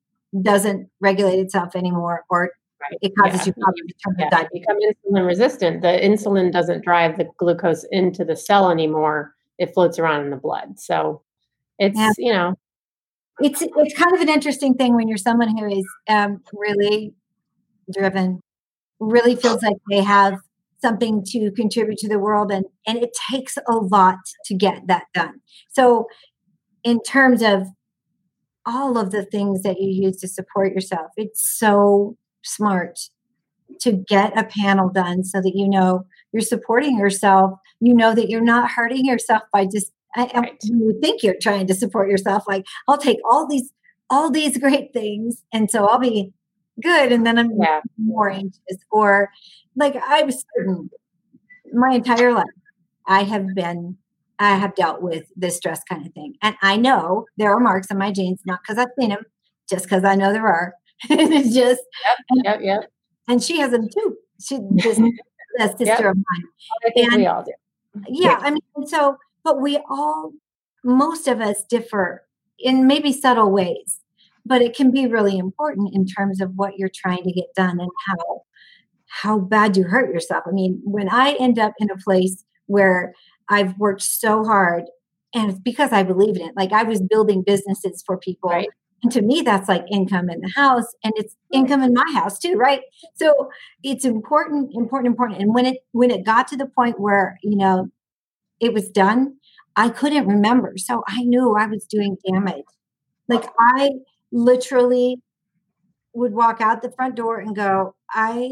[0.42, 2.52] doesn't regulate itself anymore, or
[2.82, 2.98] Right.
[3.02, 3.46] It causes yeah.
[3.48, 4.48] you problems yeah.
[4.54, 5.82] become insulin resistant.
[5.82, 9.36] The insulin doesn't drive the glucose into the cell anymore.
[9.58, 10.80] It floats around in the blood.
[10.80, 11.22] So
[11.78, 12.12] it's yeah.
[12.18, 12.56] you know
[13.42, 17.14] it's it's kind of an interesting thing when you're someone who is um, really
[17.92, 18.42] driven,
[19.00, 20.40] really feels like they have
[20.82, 25.06] something to contribute to the world, and and it takes a lot to get that
[25.14, 25.42] done.
[25.70, 26.08] So,
[26.84, 27.68] in terms of
[28.66, 33.00] all of the things that you use to support yourself, it's so smart
[33.82, 37.60] to get a panel done so that you know you're supporting yourself.
[37.80, 40.58] You know that you're not hurting yourself by just right.
[40.64, 42.44] you think you're trying to support yourself.
[42.48, 43.72] Like I'll take all these
[44.10, 46.34] all these great things, and so I'll be
[46.82, 47.82] good, and then I'm yeah.
[47.98, 48.78] more anxious.
[48.92, 49.30] Or
[49.76, 50.90] like I was certain
[51.74, 52.46] my entire life,
[53.08, 53.98] I have been
[54.40, 56.36] I have dealt with this stress kind of thing.
[56.42, 59.24] And I know there are marks on my genes, not because I've seen them,
[59.70, 60.74] just because I know there are.
[61.10, 62.92] it's just, yep, yep, yep.
[63.28, 64.18] And she has them too.
[64.44, 65.00] She just
[65.60, 66.00] a sister yep.
[66.00, 66.46] of mine.
[66.86, 67.54] I think and, we all do.
[68.08, 70.32] Yeah, I mean, so, but we all,
[70.84, 72.24] most of us differ
[72.58, 74.00] in maybe subtle ways,
[74.46, 77.80] but it can be really important in terms of what you're trying to get done
[77.80, 78.42] and how
[79.12, 80.44] how bad you hurt yourself.
[80.48, 83.16] I mean, when I end up in a place where
[83.50, 84.84] I've worked so hard
[85.34, 86.54] and it's because I believe in it.
[86.56, 88.50] Like I was building businesses for people.
[88.50, 88.70] Right.
[89.02, 92.38] And to me, that's like income in the house and it's income in my house
[92.38, 92.82] too, right?
[93.16, 93.50] So
[93.84, 95.42] it's important, important, important.
[95.42, 97.88] And when it when it got to the point where, you know,
[98.60, 99.38] it was done,
[99.76, 100.74] I couldn't remember.
[100.78, 102.66] So I knew I was doing damage.
[103.30, 103.92] Like I
[104.32, 105.22] literally
[106.14, 108.52] would walk out the front door and go, I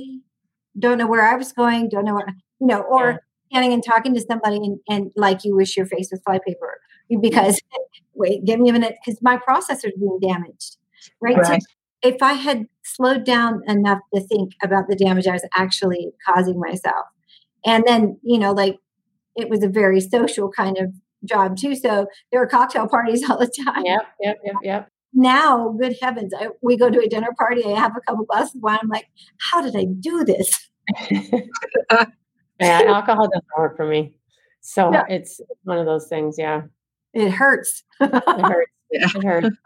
[0.80, 2.30] don't know where I was going, don't know what,
[2.62, 3.18] you know, or yeah.
[3.50, 6.80] standing and talking to somebody and, and like you wish your face was flypaper
[7.22, 7.60] because
[8.18, 10.78] wait, give me a minute, because my processor's being damaged.
[11.22, 11.38] Right.
[11.38, 11.62] right.
[11.62, 11.68] So
[12.02, 16.60] if I had slowed down enough to think about the damage I was actually causing
[16.60, 17.06] myself,
[17.66, 18.78] and then, you know, like
[19.36, 20.94] it was a very social kind of
[21.26, 21.76] job too.
[21.76, 23.86] So there were cocktail parties all the time.
[23.86, 24.90] Yep, yep, yep, yep.
[25.14, 27.64] Now, good heavens, I, we go to a dinner party.
[27.66, 28.80] I have a couple glasses of wine.
[28.82, 29.08] I'm like,
[29.40, 30.70] how did I do this?
[32.60, 34.14] yeah, alcohol doesn't work for me.
[34.62, 35.06] So yeah.
[35.10, 36.36] it's one of those things.
[36.38, 36.64] Yeah,
[37.18, 37.84] it hurts.
[38.00, 38.72] it hurts.
[38.90, 39.58] It hurts.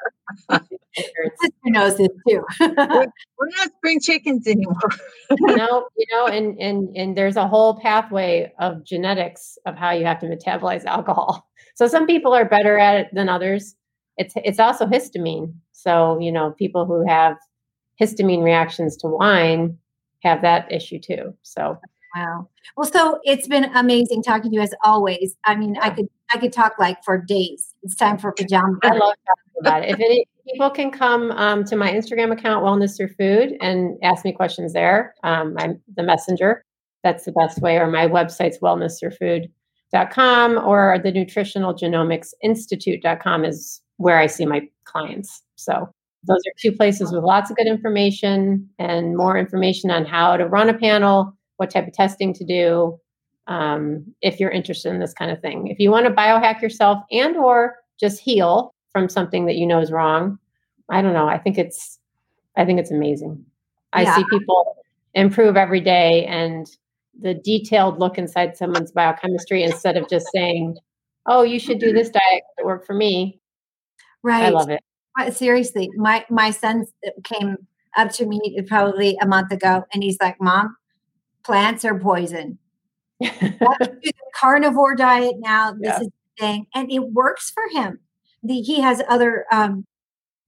[0.50, 1.54] It hurts.
[1.64, 2.44] knows this too.
[2.60, 4.90] we're, not spring chickens anymore.
[5.40, 10.06] no, you know, and and and there's a whole pathway of genetics of how you
[10.06, 11.48] have to metabolize alcohol.
[11.76, 13.76] So some people are better at it than others.
[14.18, 15.54] It's it's also histamine.
[15.72, 17.38] So you know, people who have
[18.02, 19.78] histamine reactions to wine
[20.24, 21.36] have that issue too.
[21.44, 21.80] So
[22.16, 22.48] wow.
[22.78, 25.36] Well, so it's been amazing talking to you as always.
[25.46, 27.74] I mean, I could I could talk like for days.
[27.84, 28.80] It's time for pajamas.
[28.84, 29.90] I love talking about it.
[29.90, 34.24] If any people can come um, to my Instagram account, Wellness Through Food, and ask
[34.24, 36.64] me questions there, um, I'm the messenger.
[37.04, 37.78] That's the best way.
[37.78, 45.42] Or my website's wellnessthroughfood.com or the Nutritional Genomics Institute.com is where I see my clients.
[45.56, 45.90] So
[46.28, 50.46] those are two places with lots of good information and more information on how to
[50.46, 53.00] run a panel, what type of testing to do,
[53.46, 55.68] um, if you're interested in this kind of thing.
[55.68, 59.80] If you want to biohack yourself and or just heal from something that you know
[59.80, 60.40] is wrong,
[60.90, 61.28] I don't know.
[61.28, 62.00] I think it's
[62.58, 63.46] I think it's amazing.
[63.94, 64.16] I yeah.
[64.16, 64.76] see people
[65.14, 66.66] improve every day and
[67.22, 70.78] the detailed look inside someone's biochemistry instead of just saying,
[71.28, 72.32] "Oh, you should do this mm-hmm.
[72.32, 73.40] diet that worked for me."
[74.24, 74.46] Right.
[74.46, 74.82] I love it.
[75.20, 77.56] Uh, seriously, my my son uh, came
[77.96, 80.76] up to me probably a month ago, and he's like, "Mom,
[81.44, 82.58] plants are poison."
[83.20, 85.72] the carnivore diet now.
[85.74, 86.00] This yeah.
[86.02, 88.00] is the thing, and it works for him.
[88.44, 89.86] The, he has other um,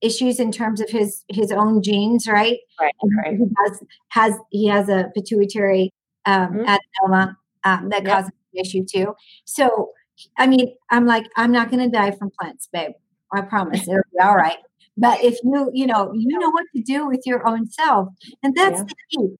[0.01, 2.59] issues in terms of his his own genes, right?
[2.79, 2.93] Right.
[3.23, 3.37] right.
[3.37, 5.91] He has has he has a pituitary
[6.25, 6.65] um, mm-hmm.
[6.65, 8.11] adenoma um, that yep.
[8.11, 9.13] causes the issue too.
[9.45, 9.91] So,
[10.37, 12.91] I mean, I'm like, I'm not going to die from plants, babe.
[13.33, 14.57] I promise it'll be all right.
[14.95, 18.09] But if you, you know, you know what to do with your own self,
[18.43, 18.83] and that's yeah.
[18.83, 19.35] the key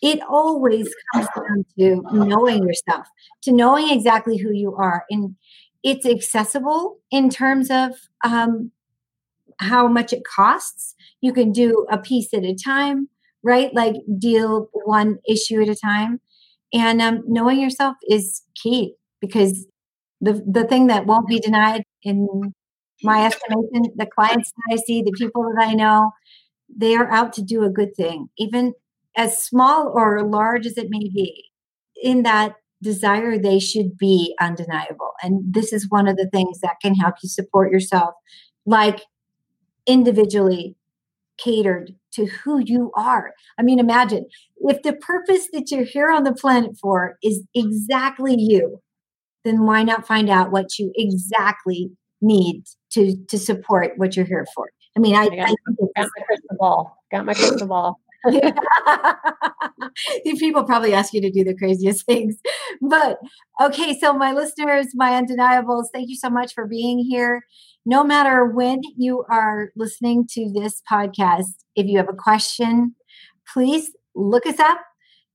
[0.00, 3.06] it always comes down to knowing yourself,
[3.42, 5.04] to knowing exactly who you are.
[5.10, 5.34] And
[5.82, 7.92] it's accessible in terms of
[8.24, 8.70] um,
[9.58, 10.94] how much it costs.
[11.20, 13.08] You can do a piece at a time,
[13.42, 13.74] right?
[13.74, 16.20] Like deal one issue at a time.
[16.72, 19.66] And um, knowing yourself is key because
[20.20, 22.52] the, the thing that won't be denied in
[23.02, 26.12] my estimation, the clients that I see, the people that I know,
[26.74, 28.28] they are out to do a good thing.
[28.38, 28.74] Even
[29.16, 31.50] as small or large as it may be,
[32.02, 35.12] in that desire, they should be undeniable.
[35.22, 38.14] And this is one of the things that can help you support yourself,
[38.66, 39.02] like
[39.86, 40.76] individually
[41.38, 43.32] catered to who you are.
[43.58, 44.26] I mean, imagine
[44.58, 48.80] if the purpose that you're here on the planet for is exactly you,
[49.44, 51.90] then why not find out what you exactly
[52.20, 54.70] need to to support what you're here for?
[54.96, 55.54] I mean, I, I got, I
[55.96, 56.96] got my crystal ball.
[57.10, 58.00] Got my crystal ball.
[60.38, 62.36] People probably ask you to do the craziest things.
[62.80, 63.18] But
[63.60, 67.42] okay, so my listeners, my undeniables, thank you so much for being here.
[67.86, 72.94] No matter when you are listening to this podcast, if you have a question,
[73.52, 74.78] please look us up.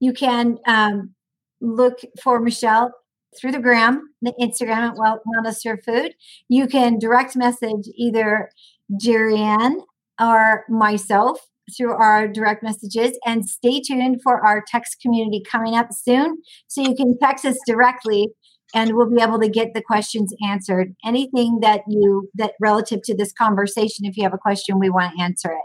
[0.00, 1.14] You can um,
[1.60, 2.92] look for Michelle
[3.38, 6.14] through the gram, the Instagram at Wellness Your Food.
[6.48, 8.50] You can direct message either
[8.92, 9.80] Jerrianne
[10.20, 11.40] or myself
[11.76, 16.38] through our direct messages and stay tuned for our text community coming up soon.
[16.68, 18.30] So you can text us directly
[18.74, 20.94] and we'll be able to get the questions answered.
[21.04, 25.16] Anything that you that relative to this conversation, if you have a question, we want
[25.16, 25.64] to answer it.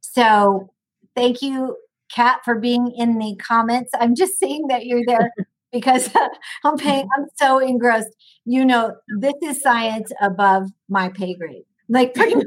[0.00, 0.70] So
[1.16, 1.76] thank you,
[2.14, 3.90] Kat, for being in the comments.
[3.98, 5.32] I'm just seeing that you're there
[5.72, 6.10] because
[6.64, 8.14] I'm paying, I'm so engrossed.
[8.44, 11.64] You know, this is science above my pay grade.
[11.88, 12.46] Like pretty much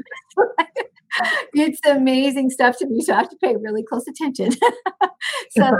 [1.54, 3.00] it's amazing stuff to me.
[3.00, 4.52] So I have to pay really close attention.
[5.50, 5.78] so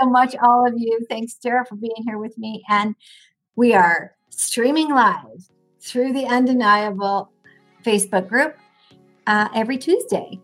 [0.00, 0.98] so much, all of you.
[1.08, 2.62] Thanks, Tara, for being here with me.
[2.68, 2.94] And
[3.56, 5.48] we are streaming live
[5.80, 7.30] through the Undeniable
[7.84, 8.56] Facebook group
[9.26, 10.40] uh, every Tuesday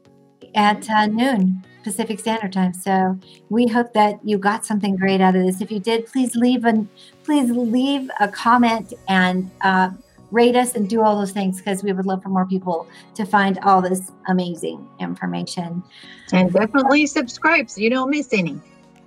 [0.55, 2.73] at uh, noon Pacific Standard Time.
[2.73, 3.19] So
[3.51, 5.61] we hope that you got something great out of this.
[5.61, 6.87] If you did, please leave a
[7.23, 9.91] please leave a comment and uh,
[10.31, 13.25] rate us and do all those things because we would love for more people to
[13.25, 15.83] find all this amazing information.
[16.33, 18.61] And definitely subscribe so you don't miss any.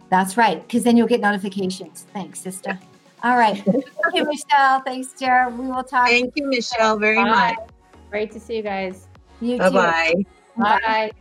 [0.10, 2.06] That's right, because then you'll get notifications.
[2.14, 2.80] Thanks, sister.
[3.24, 3.58] All right.
[3.64, 4.80] Thank you, Michelle.
[4.82, 5.58] Thanks, Jared.
[5.58, 6.08] We will talk.
[6.08, 7.56] Thank you, Michelle, very Bye.
[7.58, 7.70] much.
[8.10, 9.08] Great to see you guys.
[9.42, 10.14] You Bye-bye.
[10.16, 10.26] too.
[10.58, 10.80] Bye.
[10.86, 11.12] Bye.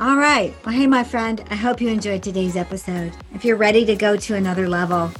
[0.00, 0.52] All right.
[0.64, 3.12] Well, hey, my friend, I hope you enjoyed today's episode.
[3.32, 5.10] If you're ready to go to another level,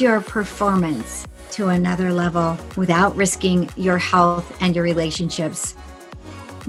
[0.00, 5.74] your performance to another level without risking your health and your relationships.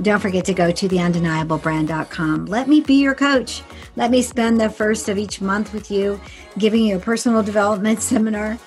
[0.01, 2.45] Don't forget to go to theundeniablebrand.com.
[2.45, 3.61] Let me be your coach.
[3.95, 6.19] Let me spend the first of each month with you,
[6.57, 8.57] giving you a personal development seminar.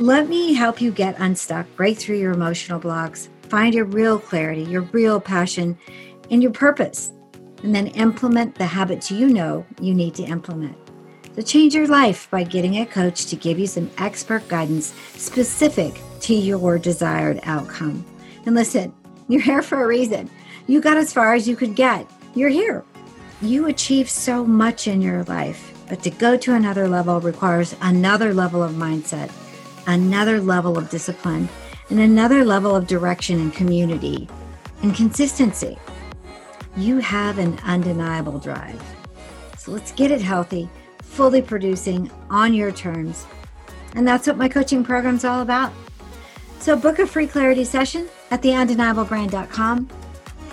[0.00, 4.62] Let me help you get unstuck, break through your emotional blocks, find your real clarity,
[4.64, 5.78] your real passion,
[6.30, 7.12] and your purpose,
[7.62, 10.81] and then implement the habits you know you need to implement.
[11.34, 15.98] So change your life by getting a coach to give you some expert guidance specific
[16.20, 18.04] to your desired outcome.
[18.44, 18.92] And listen,
[19.28, 20.28] you're here for a reason.
[20.66, 22.06] You got as far as you could get.
[22.34, 22.84] You're here.
[23.40, 28.34] You achieve so much in your life, but to go to another level requires another
[28.34, 29.30] level of mindset,
[29.86, 31.48] another level of discipline,
[31.88, 34.28] and another level of direction and community
[34.82, 35.78] and consistency.
[36.76, 38.80] You have an undeniable drive.
[39.58, 40.68] So let's get it healthy,
[41.12, 43.26] fully producing on your terms.
[43.94, 45.72] And that's what my coaching program's all about.
[46.58, 49.88] So book a free clarity session at theundeniablebrand.com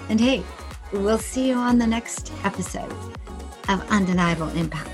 [0.10, 0.44] and hey,
[0.92, 2.92] we'll see you on the next episode
[3.70, 4.90] of Undeniable Impact.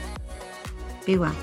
[1.05, 1.35] Be well.